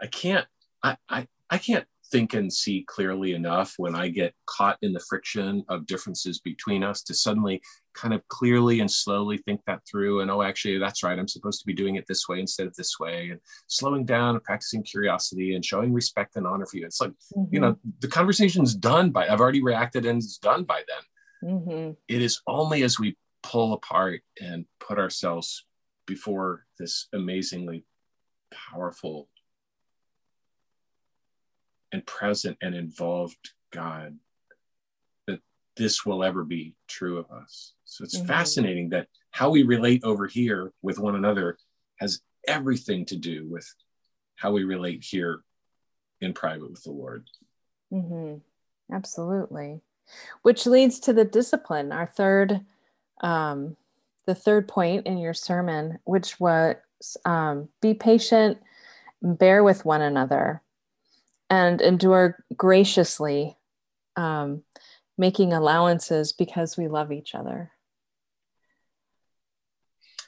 I 0.01 0.07
can't, 0.07 0.45
I, 0.83 0.97
I, 1.09 1.27
I 1.49 1.57
can't 1.57 1.85
think 2.11 2.33
and 2.33 2.51
see 2.51 2.85
clearly 2.87 3.33
enough 3.33 3.73
when 3.77 3.95
I 3.95 4.09
get 4.09 4.33
caught 4.45 4.77
in 4.81 4.93
the 4.93 5.03
friction 5.07 5.63
of 5.69 5.85
differences 5.85 6.39
between 6.39 6.83
us 6.83 7.03
to 7.03 7.13
suddenly 7.13 7.61
kind 7.97 8.13
of 8.13 8.25
clearly 8.27 8.79
and 8.79 8.89
slowly 8.89 9.37
think 9.39 9.59
that 9.65 9.81
through 9.89 10.21
and 10.21 10.29
oh 10.29 10.43
actually 10.43 10.77
that's 10.77 11.01
right 11.01 11.17
i'm 11.17 11.27
supposed 11.27 11.59
to 11.59 11.65
be 11.65 11.73
doing 11.73 11.95
it 11.95 12.05
this 12.07 12.29
way 12.29 12.39
instead 12.39 12.67
of 12.67 12.75
this 12.75 12.99
way 12.99 13.29
and 13.31 13.39
slowing 13.65 14.05
down 14.05 14.35
and 14.35 14.43
practicing 14.43 14.83
curiosity 14.83 15.55
and 15.55 15.65
showing 15.65 15.91
respect 15.91 16.35
and 16.35 16.45
honor 16.45 16.67
for 16.67 16.77
you 16.77 16.85
it's 16.85 17.01
like 17.01 17.09
mm-hmm. 17.35 17.51
you 17.51 17.59
know 17.59 17.75
the 18.01 18.07
conversation's 18.07 18.75
done 18.75 19.09
by 19.09 19.27
i've 19.27 19.41
already 19.41 19.63
reacted 19.63 20.05
and 20.05 20.17
it's 20.21 20.37
done 20.37 20.63
by 20.63 20.83
then 20.87 21.51
mm-hmm. 21.51 21.91
it 22.07 22.21
is 22.21 22.39
only 22.45 22.83
as 22.83 22.99
we 22.99 23.17
pull 23.41 23.73
apart 23.73 24.21
and 24.39 24.65
put 24.79 24.99
ourselves 24.99 25.65
before 26.05 26.65
this 26.79 27.07
amazingly 27.13 27.83
powerful 28.51 29.27
and 31.91 32.05
present 32.05 32.57
and 32.61 32.75
involved 32.75 33.51
God 33.71 34.17
that 35.27 35.39
this 35.75 36.05
will 36.05 36.23
ever 36.23 36.43
be 36.43 36.75
true 36.87 37.17
of 37.17 37.31
us. 37.31 37.73
So 37.85 38.03
it's 38.03 38.17
mm-hmm. 38.17 38.27
fascinating 38.27 38.89
that 38.89 39.07
how 39.31 39.49
we 39.49 39.63
relate 39.63 40.03
over 40.03 40.27
here 40.27 40.71
with 40.81 40.99
one 40.99 41.15
another 41.15 41.57
has 41.97 42.21
everything 42.47 43.05
to 43.05 43.15
do 43.15 43.47
with 43.47 43.71
how 44.35 44.51
we 44.51 44.63
relate 44.63 45.03
here 45.03 45.41
in 46.21 46.33
private 46.33 46.69
with 46.69 46.83
the 46.83 46.91
Lord. 46.91 47.27
Mm-hmm. 47.91 48.35
Absolutely. 48.93 49.81
Which 50.41 50.65
leads 50.65 50.99
to 51.01 51.13
the 51.13 51.25
discipline, 51.25 51.91
our 51.91 52.05
third, 52.05 52.61
um, 53.21 53.75
the 54.25 54.35
third 54.35 54.67
point 54.67 55.05
in 55.05 55.17
your 55.17 55.33
sermon, 55.33 55.99
which 56.05 56.39
was 56.39 56.75
um, 57.25 57.69
be 57.81 57.93
patient, 57.93 58.57
bear 59.21 59.63
with 59.63 59.85
one 59.85 60.01
another 60.01 60.61
and 61.49 61.81
endure 61.81 62.43
graciously, 62.55 63.57
um, 64.15 64.63
making 65.17 65.53
allowances 65.53 66.33
because 66.33 66.77
we 66.77 66.87
love 66.87 67.11
each 67.11 67.33
other. 67.33 67.71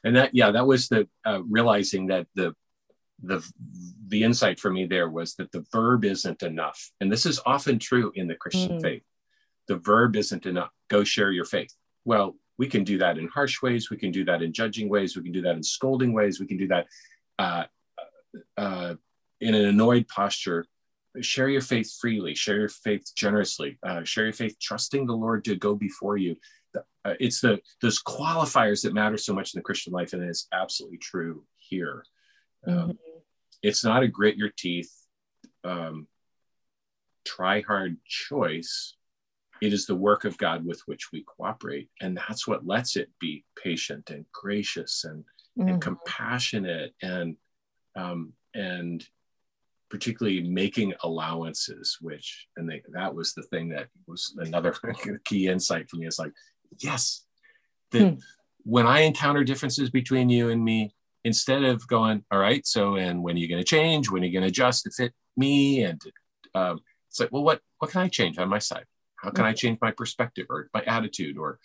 And 0.04 0.16
that, 0.16 0.34
yeah, 0.34 0.52
that 0.52 0.66
was 0.66 0.88
the 0.88 1.08
uh, 1.26 1.42
realizing 1.44 2.08
that 2.08 2.28
the 2.36 2.56
the 3.22 3.46
the 4.08 4.24
insight 4.24 4.58
for 4.58 4.72
me 4.72 4.86
there 4.86 5.10
was 5.10 5.36
that 5.36 5.52
the 5.52 5.66
verb 5.74 6.06
isn't 6.06 6.42
enough, 6.42 6.92
and 7.02 7.12
this 7.12 7.26
is 7.26 7.42
often 7.46 7.78
true 7.80 8.12
in 8.16 8.28
the 8.28 8.36
Christian 8.36 8.78
mm. 8.78 8.82
faith. 8.82 9.04
The 9.68 9.76
verb 9.76 10.16
isn't 10.16 10.46
enough. 10.46 10.72
Go 10.90 11.04
share 11.04 11.32
your 11.32 11.46
faith. 11.46 11.74
Well, 12.06 12.36
we 12.58 12.68
can 12.68 12.84
do 12.84 12.98
that 13.00 13.18
in 13.18 13.28
harsh 13.28 13.62
ways. 13.62 13.90
We 13.90 13.98
can 13.98 14.12
do 14.12 14.26
that 14.26 14.42
in 14.42 14.54
judging 14.54 14.90
ways. 14.90 15.16
We 15.16 15.24
can 15.24 15.32
do 15.32 15.42
that 15.42 15.56
in 15.56 15.64
scolding 15.64 16.14
ways. 16.14 16.40
We 16.40 16.48
can 16.48 16.58
do 16.58 16.68
that 16.70 16.88
uh, 17.38 17.64
uh, 18.58 18.96
in 19.42 19.54
an 19.54 19.66
annoyed 19.66 20.08
posture 20.08 20.66
share 21.22 21.50
your 21.50 21.62
faith 21.62 21.92
freely, 22.00 22.36
share 22.36 22.58
your 22.58 22.70
faith 22.70 23.12
generously, 23.16 23.78
uh, 23.84 24.04
share 24.04 24.26
your 24.26 24.34
faith 24.34 24.58
trusting 24.62 25.06
the 25.06 25.16
Lord 25.16 25.44
to 25.46 25.56
go 25.56 25.76
before 25.76 26.18
you. 26.18 26.36
Uh, 26.76 27.14
it's 27.20 27.42
the 27.42 27.60
those 27.82 28.02
qualifiers 28.02 28.84
that 28.84 28.94
matter 28.94 29.18
so 29.18 29.34
much 29.34 29.54
in 29.54 29.60
the 29.60 29.64
Christian 29.64 29.94
life, 29.94 30.14
and 30.14 30.24
it's 30.24 30.48
absolutely 30.52 30.98
true 30.98 31.44
here. 31.58 32.04
Um, 32.68 32.74
mm-hmm. 32.74 32.92
It's 33.64 33.84
not 33.84 34.04
a 34.04 34.08
grit 34.08 34.38
your 34.38 34.52
teeth, 34.56 34.92
um, 35.64 36.08
try 37.26 37.62
hard 37.62 37.98
choice. 38.06 38.96
It 39.62 39.74
is 39.74 39.86
the 39.86 39.96
work 39.96 40.24
of 40.24 40.38
God 40.38 40.66
with 40.66 40.82
which 40.86 41.12
we 41.12 41.24
cooperate, 41.24 41.90
and 42.02 42.16
that's 42.18 42.48
what 42.48 42.66
lets 42.66 42.96
it 42.96 43.10
be 43.20 43.44
patient 43.62 44.10
and 44.10 44.26
gracious 44.32 45.04
and, 45.04 45.24
mm-hmm. 45.58 45.68
and 45.70 45.82
compassionate 45.82 46.94
and 47.02 47.36
um, 47.96 48.34
and 48.54 49.06
particularly 49.89 50.41
making 50.41 50.93
allowances, 51.04 51.97
which, 52.02 52.47
and 52.58 52.69
they, 52.69 52.82
that 52.93 53.13
was 53.13 53.34
the 53.34 53.43
thing 53.43 53.69
that 53.69 53.88
was 54.08 54.36
another 54.38 54.75
key 55.25 55.47
insight 55.47 55.89
for 55.89 55.97
me. 55.97 56.08
Is 56.08 56.19
like, 56.19 56.32
yes, 56.80 57.25
that 57.91 58.08
hmm. 58.08 58.19
when 58.63 58.86
I 58.86 59.02
encounter 59.02 59.43
differences 59.43 59.89
between 59.89 60.30
you 60.30 60.49
and 60.49 60.63
me, 60.63 60.91
instead 61.23 61.63
of 61.63 61.86
going, 61.88 62.23
all 62.32 62.39
right, 62.39 62.65
so, 62.65 62.95
and 62.95 63.21
when 63.21 63.36
are 63.36 63.39
you 63.39 63.49
going 63.49 63.62
to 63.62 63.65
change? 63.65 64.10
When 64.10 64.23
are 64.23 64.25
you 64.25 64.32
going 64.32 64.43
to 64.43 64.49
adjust 64.49 64.84
to 64.84 64.91
fit 64.91 65.13
me? 65.36 65.84
And 65.84 66.02
um, 66.56 66.80
it's 67.10 67.19
like, 67.19 67.32
well, 67.32 67.43
what, 67.43 67.62
what 67.80 67.91
can 67.91 68.02
I 68.02 68.08
change 68.08 68.38
on 68.38 68.49
my 68.49 68.60
side? 68.60 68.86
How 69.15 69.32
can 69.32 69.43
I 69.43 69.52
change 69.52 69.80
my 69.82 69.91
perspective 69.91 70.45
or 70.49 70.69
my 70.73 70.82
attitude 70.84 71.38
or 71.38 71.60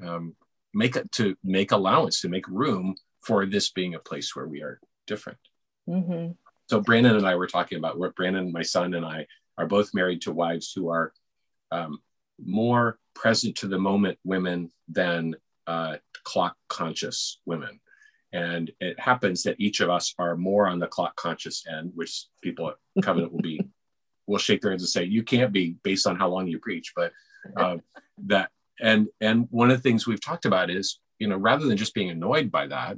um, 0.00 0.36
make 0.72 0.94
it 0.94 1.10
to 1.12 1.36
make 1.42 1.72
allowance 1.72 2.20
to 2.20 2.28
make 2.28 2.46
room 2.46 2.94
for 3.22 3.44
this 3.44 3.70
being 3.70 3.94
a 3.94 3.98
place 3.98 4.36
where 4.36 4.46
we 4.46 4.62
are 4.62 4.78
different? 5.06 5.38
Mm-hmm. 5.88 6.32
So 6.72 6.80
Brandon 6.80 7.16
and 7.16 7.26
I 7.26 7.34
were 7.34 7.46
talking 7.46 7.76
about 7.76 7.98
what 7.98 8.16
Brandon, 8.16 8.50
my 8.50 8.62
son, 8.62 8.94
and 8.94 9.04
I 9.04 9.26
are 9.58 9.66
both 9.66 9.92
married 9.92 10.22
to 10.22 10.32
wives 10.32 10.72
who 10.74 10.88
are 10.88 11.12
um, 11.70 12.00
more 12.42 12.98
present 13.14 13.56
to 13.56 13.68
the 13.68 13.78
moment 13.78 14.18
women 14.24 14.70
than 14.88 15.36
uh, 15.66 15.96
clock 16.24 16.56
conscious 16.70 17.40
women. 17.44 17.78
And 18.32 18.70
it 18.80 18.98
happens 18.98 19.42
that 19.42 19.60
each 19.60 19.80
of 19.80 19.90
us 19.90 20.14
are 20.18 20.34
more 20.34 20.66
on 20.66 20.78
the 20.78 20.86
clock 20.86 21.14
conscious 21.14 21.66
end, 21.70 21.92
which 21.94 22.24
people 22.40 22.70
at 22.70 22.76
Covenant 23.02 23.34
will 23.34 23.42
be, 23.42 23.60
will 24.26 24.38
shake 24.38 24.62
their 24.62 24.70
heads 24.70 24.82
and 24.82 24.88
say, 24.88 25.04
you 25.04 25.22
can't 25.22 25.52
be 25.52 25.76
based 25.82 26.06
on 26.06 26.16
how 26.16 26.28
long 26.30 26.46
you 26.46 26.58
preach. 26.58 26.94
But 26.96 27.12
uh, 27.54 27.76
that, 28.28 28.48
and, 28.80 29.08
and 29.20 29.46
one 29.50 29.70
of 29.70 29.76
the 29.76 29.86
things 29.86 30.06
we've 30.06 30.24
talked 30.24 30.46
about 30.46 30.70
is, 30.70 31.00
you 31.18 31.28
know, 31.28 31.36
rather 31.36 31.66
than 31.66 31.76
just 31.76 31.92
being 31.92 32.08
annoyed 32.08 32.50
by 32.50 32.66
that, 32.68 32.96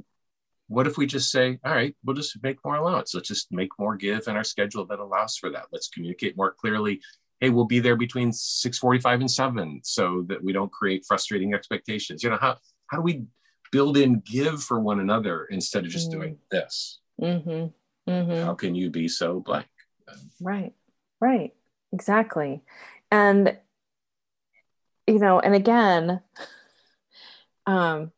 what 0.67 0.87
if 0.87 0.97
we 0.97 1.05
just 1.05 1.31
say, 1.31 1.59
all 1.63 1.73
right, 1.73 1.95
we'll 2.03 2.15
just 2.15 2.41
make 2.41 2.57
more 2.65 2.75
allowance. 2.75 3.13
Let's 3.13 3.27
just 3.27 3.51
make 3.51 3.69
more 3.77 3.95
give 3.95 4.27
in 4.27 4.35
our 4.35 4.43
schedule 4.43 4.85
that 4.87 4.99
allows 4.99 5.37
for 5.37 5.49
that. 5.51 5.65
Let's 5.71 5.89
communicate 5.89 6.35
more 6.37 6.53
clearly. 6.53 7.01
Hey, 7.39 7.49
we'll 7.49 7.65
be 7.65 7.79
there 7.79 7.95
between 7.95 8.31
645 8.31 9.19
and 9.19 9.31
7 9.31 9.81
so 9.83 10.25
that 10.29 10.43
we 10.43 10.53
don't 10.53 10.71
create 10.71 11.05
frustrating 11.07 11.53
expectations. 11.53 12.23
You 12.23 12.31
know, 12.31 12.37
how, 12.39 12.57
how 12.87 12.97
do 12.97 13.03
we 13.03 13.23
build 13.71 13.97
in 13.97 14.21
give 14.21 14.63
for 14.63 14.79
one 14.79 14.99
another 14.99 15.45
instead 15.45 15.85
of 15.85 15.91
just 15.91 16.09
mm-hmm. 16.09 16.19
doing 16.19 16.37
this? 16.49 16.99
Mm-hmm. 17.21 18.11
Mm-hmm. 18.11 18.45
How 18.45 18.55
can 18.55 18.73
you 18.73 18.89
be 18.89 19.07
so 19.07 19.39
blank? 19.39 19.67
Right, 20.39 20.73
right, 21.19 21.53
exactly. 21.91 22.61
And, 23.11 23.57
you 25.07 25.19
know, 25.19 25.39
and 25.39 25.53
again, 25.53 26.21
um, 27.65 28.11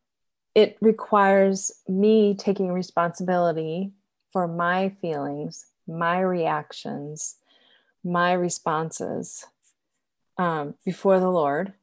it 0.57 0.75
requires 0.81 1.71
me 1.87 2.33
taking 2.33 2.71
responsibility 2.71 3.91
for 4.33 4.47
my 4.47 4.89
feelings, 4.89 5.67
my 5.87 6.19
reactions, 6.19 7.35
my 8.03 8.33
responses 8.33 9.45
um, 10.39 10.73
before 10.83 11.19
the 11.19 11.29
Lord 11.29 11.73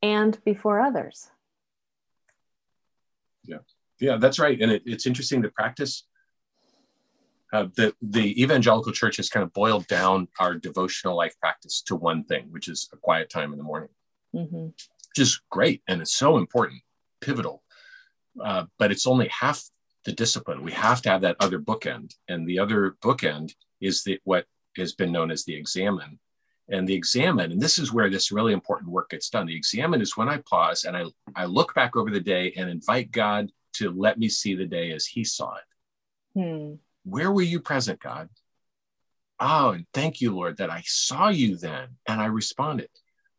and 0.00 0.42
before 0.42 0.80
others. 0.80 1.28
Yeah, 3.44 3.58
yeah, 4.00 4.16
that's 4.16 4.38
right. 4.38 4.58
And 4.58 4.72
it, 4.72 4.82
it's 4.86 5.04
interesting 5.04 5.42
to 5.42 5.50
practice. 5.50 6.04
Uh, 7.52 7.66
the 7.76 7.94
the 8.00 8.42
evangelical 8.42 8.92
church 8.92 9.18
has 9.18 9.28
kind 9.28 9.44
of 9.44 9.52
boiled 9.52 9.86
down 9.86 10.28
our 10.40 10.54
devotional 10.54 11.14
life 11.14 11.38
practice 11.40 11.82
to 11.88 11.94
one 11.94 12.24
thing, 12.24 12.46
which 12.48 12.68
is 12.68 12.88
a 12.94 12.96
quiet 12.96 13.28
time 13.28 13.52
in 13.52 13.58
the 13.58 13.64
morning, 13.64 13.90
mm-hmm. 14.34 14.68
which 14.68 15.18
is 15.18 15.42
great 15.50 15.82
and 15.86 16.00
it's 16.00 16.16
so 16.16 16.38
important, 16.38 16.80
pivotal 17.20 17.62
uh, 18.42 18.64
but 18.78 18.90
it's 18.90 19.06
only 19.06 19.28
half 19.28 19.62
the 20.04 20.12
discipline. 20.12 20.62
We 20.62 20.72
have 20.72 21.02
to 21.02 21.10
have 21.10 21.22
that 21.22 21.36
other 21.40 21.58
bookend, 21.58 22.14
and 22.28 22.46
the 22.46 22.58
other 22.58 22.96
bookend 23.02 23.52
is 23.80 24.04
the 24.04 24.18
what 24.24 24.46
has 24.76 24.94
been 24.94 25.12
known 25.12 25.30
as 25.30 25.44
the 25.44 25.54
examen. 25.54 26.18
And 26.68 26.88
the 26.88 26.94
examen, 26.94 27.52
and 27.52 27.60
this 27.60 27.78
is 27.78 27.92
where 27.92 28.10
this 28.10 28.32
really 28.32 28.52
important 28.52 28.90
work 28.90 29.10
gets 29.10 29.30
done. 29.30 29.46
The 29.46 29.56
examen 29.56 30.00
is 30.00 30.16
when 30.16 30.28
I 30.28 30.38
pause 30.38 30.84
and 30.84 30.96
I, 30.96 31.04
I 31.36 31.44
look 31.44 31.74
back 31.74 31.96
over 31.96 32.10
the 32.10 32.20
day 32.20 32.52
and 32.56 32.68
invite 32.68 33.12
God 33.12 33.52
to 33.74 33.92
let 33.92 34.18
me 34.18 34.28
see 34.28 34.56
the 34.56 34.66
day 34.66 34.90
as 34.90 35.06
He 35.06 35.22
saw 35.22 35.54
it. 35.54 36.40
Hmm. 36.40 36.74
Where 37.04 37.30
were 37.30 37.42
you 37.42 37.60
present, 37.60 38.00
God? 38.00 38.28
Oh, 39.38 39.70
and 39.70 39.86
thank 39.94 40.20
you, 40.20 40.34
Lord, 40.34 40.56
that 40.56 40.70
I 40.70 40.82
saw 40.84 41.28
you 41.28 41.56
then 41.56 41.88
and 42.08 42.20
I 42.20 42.26
responded. 42.26 42.88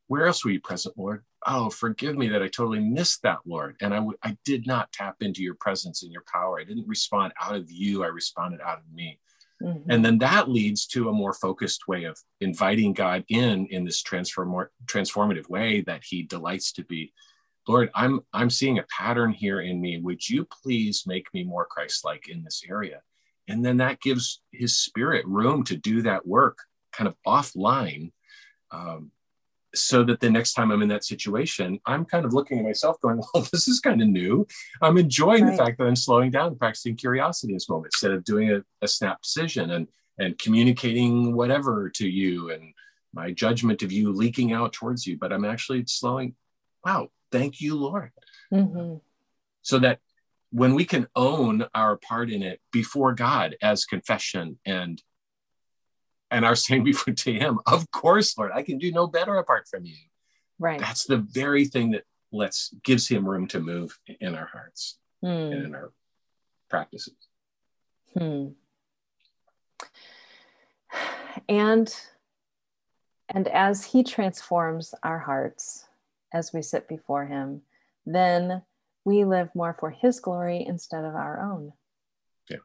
Where 0.08 0.28
else 0.28 0.46
were 0.46 0.52
you 0.52 0.62
present, 0.62 0.98
Lord? 0.98 1.24
Oh, 1.48 1.70
forgive 1.70 2.18
me 2.18 2.28
that 2.28 2.44
I 2.44 2.48
totally 2.48 2.82
missed 2.82 3.24
that, 3.24 3.40
Lord. 3.46 3.78
And 3.82 3.94
I, 3.94 3.98
w- 3.98 4.18
I 4.22 4.38
did 4.44 4.68
not 4.68 4.92
tap 4.92 5.16
into 5.22 5.42
your 5.42 5.56
presence 5.56 6.04
and 6.04 6.12
your 6.12 6.24
power. 6.32 6.60
I 6.60 6.66
didn't 6.66 6.88
respond 6.88 7.34
out 7.42 7.56
of 7.56 7.72
you, 7.72 8.04
I 8.04 8.08
responded 8.08 8.60
out 8.62 8.80
of 8.80 8.94
me. 8.94 9.20
Mm-hmm. 9.64 9.90
And 9.90 10.06
then 10.06 10.20
that 10.20 10.50
leads 10.50 10.86
to 10.88 11.10
a 11.10 11.14
more 11.14 11.34
focused 11.34 11.88
way 11.88 12.04
of 12.04 12.20
inviting 12.42 12.94
God 12.94 13.24
in 13.30 13.66
in 13.68 13.86
this 13.86 14.04
transform- 14.04 14.70
transformative 14.86 15.50
way 15.50 15.82
that 15.82 16.04
He 16.04 16.24
delights 16.24 16.74
to 16.74 16.84
be. 16.84 17.12
Lord, 17.68 17.90
I'm 17.96 18.22
I'm 18.34 18.50
seeing 18.50 18.78
a 18.78 18.86
pattern 18.96 19.32
here 19.32 19.62
in 19.62 19.82
me. 19.82 19.98
Would 19.98 20.30
you 20.30 20.46
please 20.46 21.06
make 21.08 21.34
me 21.34 21.44
more 21.44 21.66
Christ-like 21.66 22.30
in 22.30 22.44
this 22.44 22.62
area? 22.70 23.02
And 23.48 23.66
then 23.66 23.78
that 23.78 24.00
gives 24.02 24.42
His 24.52 24.78
Spirit 24.78 25.26
room 25.26 25.64
to 25.64 25.76
do 25.76 26.04
that 26.04 26.28
work, 26.28 26.60
kind 26.92 27.08
of 27.08 27.16
offline, 27.26 28.12
um, 28.72 29.12
so 29.76 30.04
that 30.04 30.20
the 30.20 30.30
next 30.30 30.54
time 30.54 30.72
I'm 30.72 30.82
in 30.82 30.88
that 30.90 31.04
situation, 31.04 31.80
I'm 31.86 32.06
kind 32.06 32.26
of 32.26 32.34
looking 32.34 32.60
at 32.60 32.66
myself 32.66 33.00
going, 33.02 33.22
well, 33.34 33.48
this 33.52 33.68
is 33.68 33.80
kind 33.80 34.02
of 34.02 34.08
new. 34.08 34.48
I'm 34.82 34.98
enjoying 34.98 35.44
right. 35.44 35.52
the 35.52 35.58
fact 35.58 35.78
that 35.78 35.86
I'm 35.86 35.96
slowing 35.96 36.32
down 36.32 36.48
and 36.48 36.60
practicing 36.60 36.96
curiosity 36.96 37.52
in 37.52 37.56
this 37.56 37.70
moment 37.70 37.94
instead 37.94 38.12
of 38.12 38.24
doing 38.24 38.52
a, 38.52 38.64
a, 38.82 38.88
snap 38.88 39.22
decision 39.22 39.72
and, 39.72 39.88
and 40.18 40.38
communicating 40.38 41.36
whatever 41.36 41.90
to 41.96 42.08
you 42.08 42.52
and 42.52 42.74
my 43.14 43.32
judgment 43.32 43.84
of 43.84 43.92
you 43.92 44.12
leaking 44.12 44.54
out 44.54 44.74
towards 44.74 45.06
you. 45.06 45.18
But 45.18 45.34
I'm 45.34 45.46
actually 45.46 45.86
slowing. 45.88 46.36
Wow, 46.86 47.10
thank 47.32 47.62
you, 47.62 47.76
Lord. 47.76 48.12
Mm-hmm. 48.54 48.98
So 49.62 49.80
that 49.80 50.00
when 50.52 50.76
we 50.76 50.86
can 50.86 51.08
own 51.16 51.66
our 51.76 51.98
part 51.98 52.30
in 52.30 52.42
it 52.42 52.62
before 52.72 53.14
God 53.14 53.56
as 53.62 53.86
confession 53.86 54.58
and 54.66 55.02
and 56.32 56.46
are 56.46 56.56
saying 56.56 56.84
before 56.86 57.14
to 57.14 57.34
him, 57.34 57.60
Of 57.66 57.90
course, 57.92 58.38
Lord, 58.38 58.52
I 58.54 58.64
can 58.64 58.78
do 58.78 58.92
no 58.92 59.08
better 59.08 59.36
apart 59.36 59.68
from 59.70 59.86
you. 59.86 59.96
Right. 60.60 60.80
That's 60.80 61.06
the 61.06 61.18
very 61.18 61.66
thing 61.66 61.92
that 61.92 62.04
lets 62.32 62.74
gives 62.84 63.08
him 63.08 63.28
room 63.28 63.48
to 63.48 63.60
move 63.60 63.98
in 64.20 64.36
our 64.36 64.48
hearts 64.48 64.98
hmm. 65.22 65.28
and 65.28 65.66
in 65.66 65.76
our 65.76 65.92
practices. 66.70 67.16
Hmm. 68.18 68.48
And 71.48 71.94
and 73.30 73.48
as 73.50 73.86
he 73.86 74.04
transforms 74.04 74.94
our 75.04 75.20
hearts 75.20 75.86
as 76.34 76.54
we 76.54 76.62
sit 76.62 76.88
before 76.88 77.26
him, 77.26 77.62
then 78.06 78.64
we 79.04 79.26
live 79.26 79.50
more 79.54 79.76
for 79.80 79.92
his 79.92 80.20
glory 80.20 80.66
instead 80.66 81.04
of 81.04 81.14
our 81.14 81.40
own. 81.42 81.74
Yeah. 82.50 82.58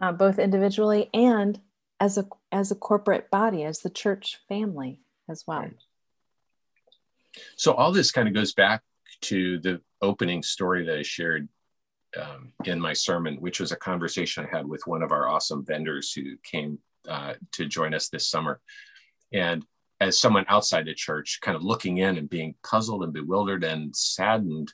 Uh, 0.00 0.12
both 0.12 0.38
individually 0.38 1.08
and 1.14 1.60
as 2.00 2.18
a 2.18 2.26
as 2.52 2.70
a 2.70 2.74
corporate 2.74 3.30
body, 3.30 3.64
as 3.64 3.80
the 3.80 3.90
church 3.90 4.40
family 4.48 5.00
as 5.28 5.44
well. 5.46 5.60
Right. 5.60 5.76
So 7.56 7.72
all 7.72 7.92
this 7.92 8.10
kind 8.10 8.28
of 8.28 8.34
goes 8.34 8.52
back 8.54 8.82
to 9.22 9.58
the 9.60 9.80
opening 10.00 10.42
story 10.42 10.86
that 10.86 10.98
I 10.98 11.02
shared 11.02 11.48
um, 12.20 12.52
in 12.64 12.80
my 12.80 12.92
sermon, 12.92 13.36
which 13.36 13.60
was 13.60 13.72
a 13.72 13.76
conversation 13.76 14.46
I 14.46 14.56
had 14.56 14.66
with 14.66 14.86
one 14.86 15.02
of 15.02 15.12
our 15.12 15.28
awesome 15.28 15.64
vendors 15.64 16.12
who 16.12 16.36
came 16.42 16.78
uh, 17.08 17.34
to 17.52 17.66
join 17.66 17.94
us 17.94 18.08
this 18.08 18.28
summer. 18.28 18.60
And 19.32 19.64
as 20.00 20.20
someone 20.20 20.44
outside 20.48 20.86
the 20.86 20.94
church, 20.94 21.40
kind 21.42 21.56
of 21.56 21.62
looking 21.62 21.98
in 21.98 22.18
and 22.18 22.28
being 22.28 22.54
puzzled 22.62 23.02
and 23.02 23.12
bewildered 23.12 23.64
and 23.64 23.94
saddened 23.94 24.72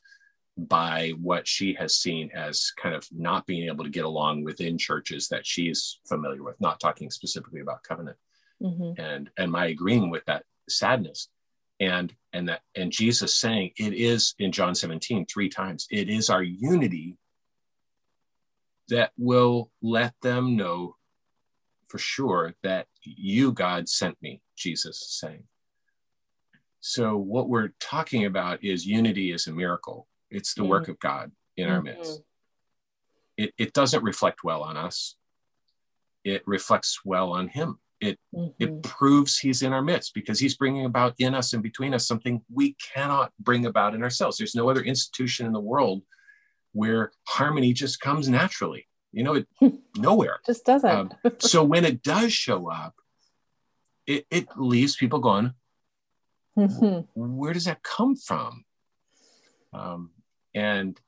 by 0.56 1.12
what 1.20 1.48
she 1.48 1.74
has 1.74 1.96
seen 1.96 2.30
as 2.34 2.72
kind 2.80 2.94
of 2.94 3.06
not 3.10 3.46
being 3.46 3.68
able 3.68 3.84
to 3.84 3.90
get 3.90 4.04
along 4.04 4.44
within 4.44 4.76
churches 4.76 5.28
that 5.28 5.46
she's 5.46 6.00
familiar 6.06 6.42
with, 6.42 6.60
not 6.60 6.80
talking 6.80 7.10
specifically 7.10 7.60
about 7.60 7.82
covenant. 7.82 8.16
Mm-hmm. 8.62 9.00
And 9.00 9.30
and 9.36 9.50
my 9.50 9.66
agreeing 9.66 10.10
with 10.10 10.24
that 10.26 10.44
sadness 10.68 11.28
and 11.80 12.14
and 12.32 12.48
that 12.48 12.60
and 12.76 12.92
Jesus 12.92 13.34
saying 13.34 13.72
it 13.76 13.94
is 13.94 14.34
in 14.38 14.52
John 14.52 14.74
17 14.74 15.26
three 15.26 15.48
times, 15.48 15.86
it 15.90 16.08
is 16.08 16.30
our 16.30 16.42
unity 16.42 17.16
that 18.88 19.12
will 19.16 19.70
let 19.80 20.14
them 20.22 20.56
know 20.56 20.96
for 21.88 21.98
sure 21.98 22.54
that 22.62 22.86
you, 23.02 23.52
God, 23.52 23.88
sent 23.88 24.20
me, 24.22 24.40
Jesus 24.56 24.96
is 24.96 25.18
saying. 25.18 25.44
So, 26.80 27.16
what 27.16 27.48
we're 27.48 27.72
talking 27.80 28.24
about 28.24 28.64
is 28.64 28.86
unity 28.86 29.32
is 29.32 29.46
a 29.46 29.52
miracle. 29.52 30.08
It's 30.32 30.54
the 30.54 30.62
mm-hmm. 30.62 30.70
work 30.70 30.88
of 30.88 30.98
God 30.98 31.30
in 31.56 31.66
mm-hmm. 31.66 31.74
our 31.74 31.82
midst. 31.82 32.22
It, 33.36 33.54
it 33.58 33.72
doesn't 33.72 34.02
reflect 34.02 34.44
well 34.44 34.62
on 34.62 34.76
us. 34.76 35.16
It 36.24 36.42
reflects 36.46 37.00
well 37.04 37.32
on 37.32 37.48
Him. 37.48 37.78
It, 38.00 38.18
mm-hmm. 38.34 38.50
it 38.62 38.82
proves 38.82 39.38
He's 39.38 39.62
in 39.62 39.72
our 39.72 39.82
midst 39.82 40.14
because 40.14 40.38
He's 40.38 40.56
bringing 40.56 40.86
about 40.86 41.14
in 41.18 41.34
us 41.34 41.52
and 41.52 41.62
between 41.62 41.94
us 41.94 42.06
something 42.06 42.42
we 42.52 42.74
cannot 42.94 43.32
bring 43.38 43.66
about 43.66 43.94
in 43.94 44.02
ourselves. 44.02 44.38
There's 44.38 44.54
no 44.54 44.68
other 44.68 44.82
institution 44.82 45.46
in 45.46 45.52
the 45.52 45.60
world 45.60 46.02
where 46.72 47.12
harmony 47.26 47.72
just 47.72 48.00
comes 48.00 48.28
naturally. 48.28 48.88
You 49.12 49.24
know, 49.24 49.34
it 49.34 49.46
nowhere. 49.96 50.40
Just 50.46 50.64
doesn't. 50.64 50.90
Um, 50.90 51.12
so 51.38 51.62
when 51.62 51.84
it 51.84 52.02
does 52.02 52.32
show 52.32 52.70
up, 52.70 52.94
it, 54.06 54.26
it 54.30 54.48
leaves 54.56 54.96
people 54.96 55.20
going, 55.20 55.52
mm-hmm. 56.58 57.00
where 57.14 57.52
does 57.52 57.66
that 57.66 57.82
come 57.82 58.16
from? 58.16 58.64
Um, 59.72 60.10
and 60.54 60.98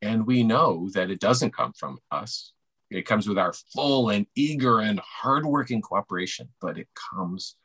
and 0.00 0.26
we 0.26 0.42
know 0.44 0.88
that 0.90 1.10
it 1.10 1.18
doesn't 1.18 1.56
come 1.56 1.72
from 1.72 1.98
us. 2.10 2.52
It 2.90 3.02
comes 3.02 3.28
with 3.28 3.38
our 3.38 3.52
full 3.52 4.10
and 4.10 4.26
eager 4.34 4.80
and 4.80 5.00
hardworking 5.00 5.82
cooperation, 5.82 6.48
but 6.60 6.78
it 6.78 6.88
comes 6.94 7.56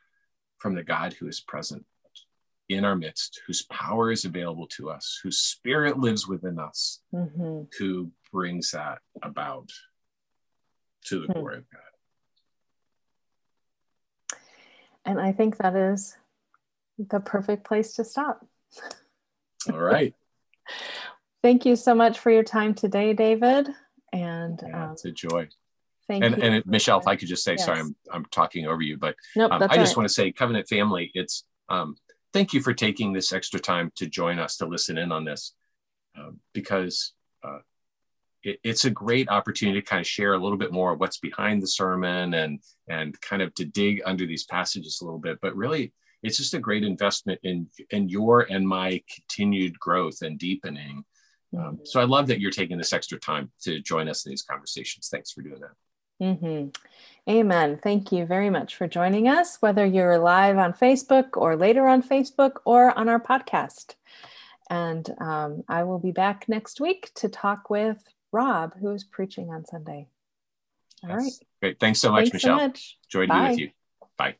from 0.58 0.74
the 0.74 0.82
God 0.82 1.12
who 1.12 1.28
is 1.28 1.40
present 1.40 1.84
in 2.68 2.84
our 2.84 2.96
midst, 2.96 3.40
whose 3.46 3.62
power 3.62 4.10
is 4.10 4.24
available 4.24 4.66
to 4.66 4.90
us, 4.90 5.20
whose 5.22 5.38
spirit 5.38 5.98
lives 5.98 6.26
within 6.26 6.58
us, 6.58 7.00
mm-hmm. 7.14 7.62
who 7.78 8.10
brings 8.32 8.72
that 8.72 8.98
about 9.22 9.70
to 11.06 11.20
the 11.20 11.26
mm-hmm. 11.26 11.32
glory 11.32 11.58
of 11.58 11.64
God. 11.70 11.80
And 15.04 15.20
I 15.20 15.32
think 15.32 15.58
that 15.58 15.76
is 15.76 16.16
the 16.98 17.20
perfect 17.20 17.64
place 17.64 17.94
to 17.94 18.04
stop. 18.04 18.44
All 19.68 19.78
right. 19.78 20.14
Thank 21.42 21.66
you 21.66 21.76
so 21.76 21.94
much 21.94 22.18
for 22.18 22.30
your 22.30 22.42
time 22.42 22.74
today, 22.74 23.12
David. 23.12 23.68
And 24.12 24.62
yeah, 24.66 24.86
um, 24.86 24.92
it's 24.92 25.04
a 25.04 25.10
joy. 25.10 25.48
Thank 26.08 26.24
and, 26.24 26.36
you. 26.36 26.42
And 26.42 26.66
Michelle, 26.66 27.00
if 27.00 27.06
I 27.06 27.16
could 27.16 27.28
just 27.28 27.44
say, 27.44 27.52
yes. 27.52 27.64
sorry, 27.64 27.80
I'm, 27.80 27.96
I'm 28.12 28.24
talking 28.26 28.66
over 28.66 28.82
you, 28.82 28.96
but 28.96 29.16
nope, 29.36 29.52
um, 29.52 29.62
I 29.62 29.76
just 29.76 29.90
right. 29.90 29.96
want 29.96 30.08
to 30.08 30.14
say, 30.14 30.32
Covenant 30.32 30.68
family, 30.68 31.10
it's 31.14 31.44
um, 31.68 31.96
thank 32.32 32.52
you 32.52 32.60
for 32.60 32.74
taking 32.74 33.12
this 33.12 33.32
extra 33.32 33.58
time 33.58 33.90
to 33.96 34.06
join 34.06 34.38
us 34.38 34.56
to 34.58 34.66
listen 34.66 34.98
in 34.98 35.12
on 35.12 35.24
this, 35.24 35.54
uh, 36.18 36.30
because 36.52 37.12
uh, 37.42 37.58
it, 38.42 38.60
it's 38.62 38.84
a 38.84 38.90
great 38.90 39.28
opportunity 39.30 39.80
to 39.80 39.86
kind 39.86 40.00
of 40.00 40.06
share 40.06 40.34
a 40.34 40.38
little 40.38 40.58
bit 40.58 40.72
more 40.72 40.92
of 40.92 41.00
what's 41.00 41.18
behind 41.18 41.62
the 41.62 41.66
sermon 41.66 42.34
and 42.34 42.60
and 42.88 43.18
kind 43.20 43.40
of 43.40 43.54
to 43.54 43.64
dig 43.64 44.02
under 44.04 44.26
these 44.26 44.44
passages 44.44 45.00
a 45.00 45.04
little 45.04 45.20
bit. 45.20 45.38
But 45.40 45.56
really, 45.56 45.92
it's 46.24 46.38
just 46.38 46.54
a 46.54 46.58
great 46.58 46.82
investment 46.82 47.38
in 47.42 47.68
in 47.90 48.08
your 48.08 48.46
and 48.50 48.66
my 48.66 49.00
continued 49.14 49.78
growth 49.78 50.22
and 50.22 50.38
deepening 50.38 51.04
um, 51.56 51.80
so 51.84 52.00
I 52.00 52.04
love 52.04 52.26
that 52.28 52.40
you're 52.40 52.50
taking 52.50 52.78
this 52.78 52.92
extra 52.92 53.18
time 53.18 53.50
to 53.62 53.80
join 53.80 54.08
us 54.08 54.24
in 54.24 54.30
these 54.30 54.42
conversations. 54.42 55.08
Thanks 55.08 55.30
for 55.30 55.42
doing 55.42 55.60
that. 55.60 56.24
Mm-hmm. 56.24 56.68
Amen. 57.30 57.78
Thank 57.82 58.12
you 58.12 58.24
very 58.24 58.50
much 58.50 58.76
for 58.76 58.86
joining 58.86 59.28
us, 59.28 59.58
whether 59.60 59.84
you're 59.84 60.18
live 60.18 60.58
on 60.58 60.72
Facebook 60.72 61.30
or 61.36 61.56
later 61.56 61.86
on 61.86 62.02
Facebook 62.02 62.58
or 62.64 62.96
on 62.96 63.08
our 63.08 63.20
podcast. 63.20 63.94
And 64.70 65.08
um, 65.20 65.64
I 65.68 65.84
will 65.84 65.98
be 65.98 66.12
back 66.12 66.48
next 66.48 66.80
week 66.80 67.10
to 67.16 67.28
talk 67.28 67.68
with 67.68 68.02
Rob, 68.32 68.78
who 68.78 68.90
is 68.90 69.04
preaching 69.04 69.50
on 69.50 69.64
Sunday. 69.64 70.08
All 71.02 71.10
yes. 71.10 71.18
right. 71.18 71.32
Great. 71.60 71.80
Thanks 71.80 72.00
so 72.00 72.10
much, 72.10 72.30
Thanks 72.30 72.34
Michelle. 72.34 72.58
So 72.58 72.66
much. 72.66 72.98
Joy 73.10 73.26
to 73.26 73.32
be 73.32 73.40
with 73.40 73.58
you. 73.58 73.70
Bye. 74.16 74.36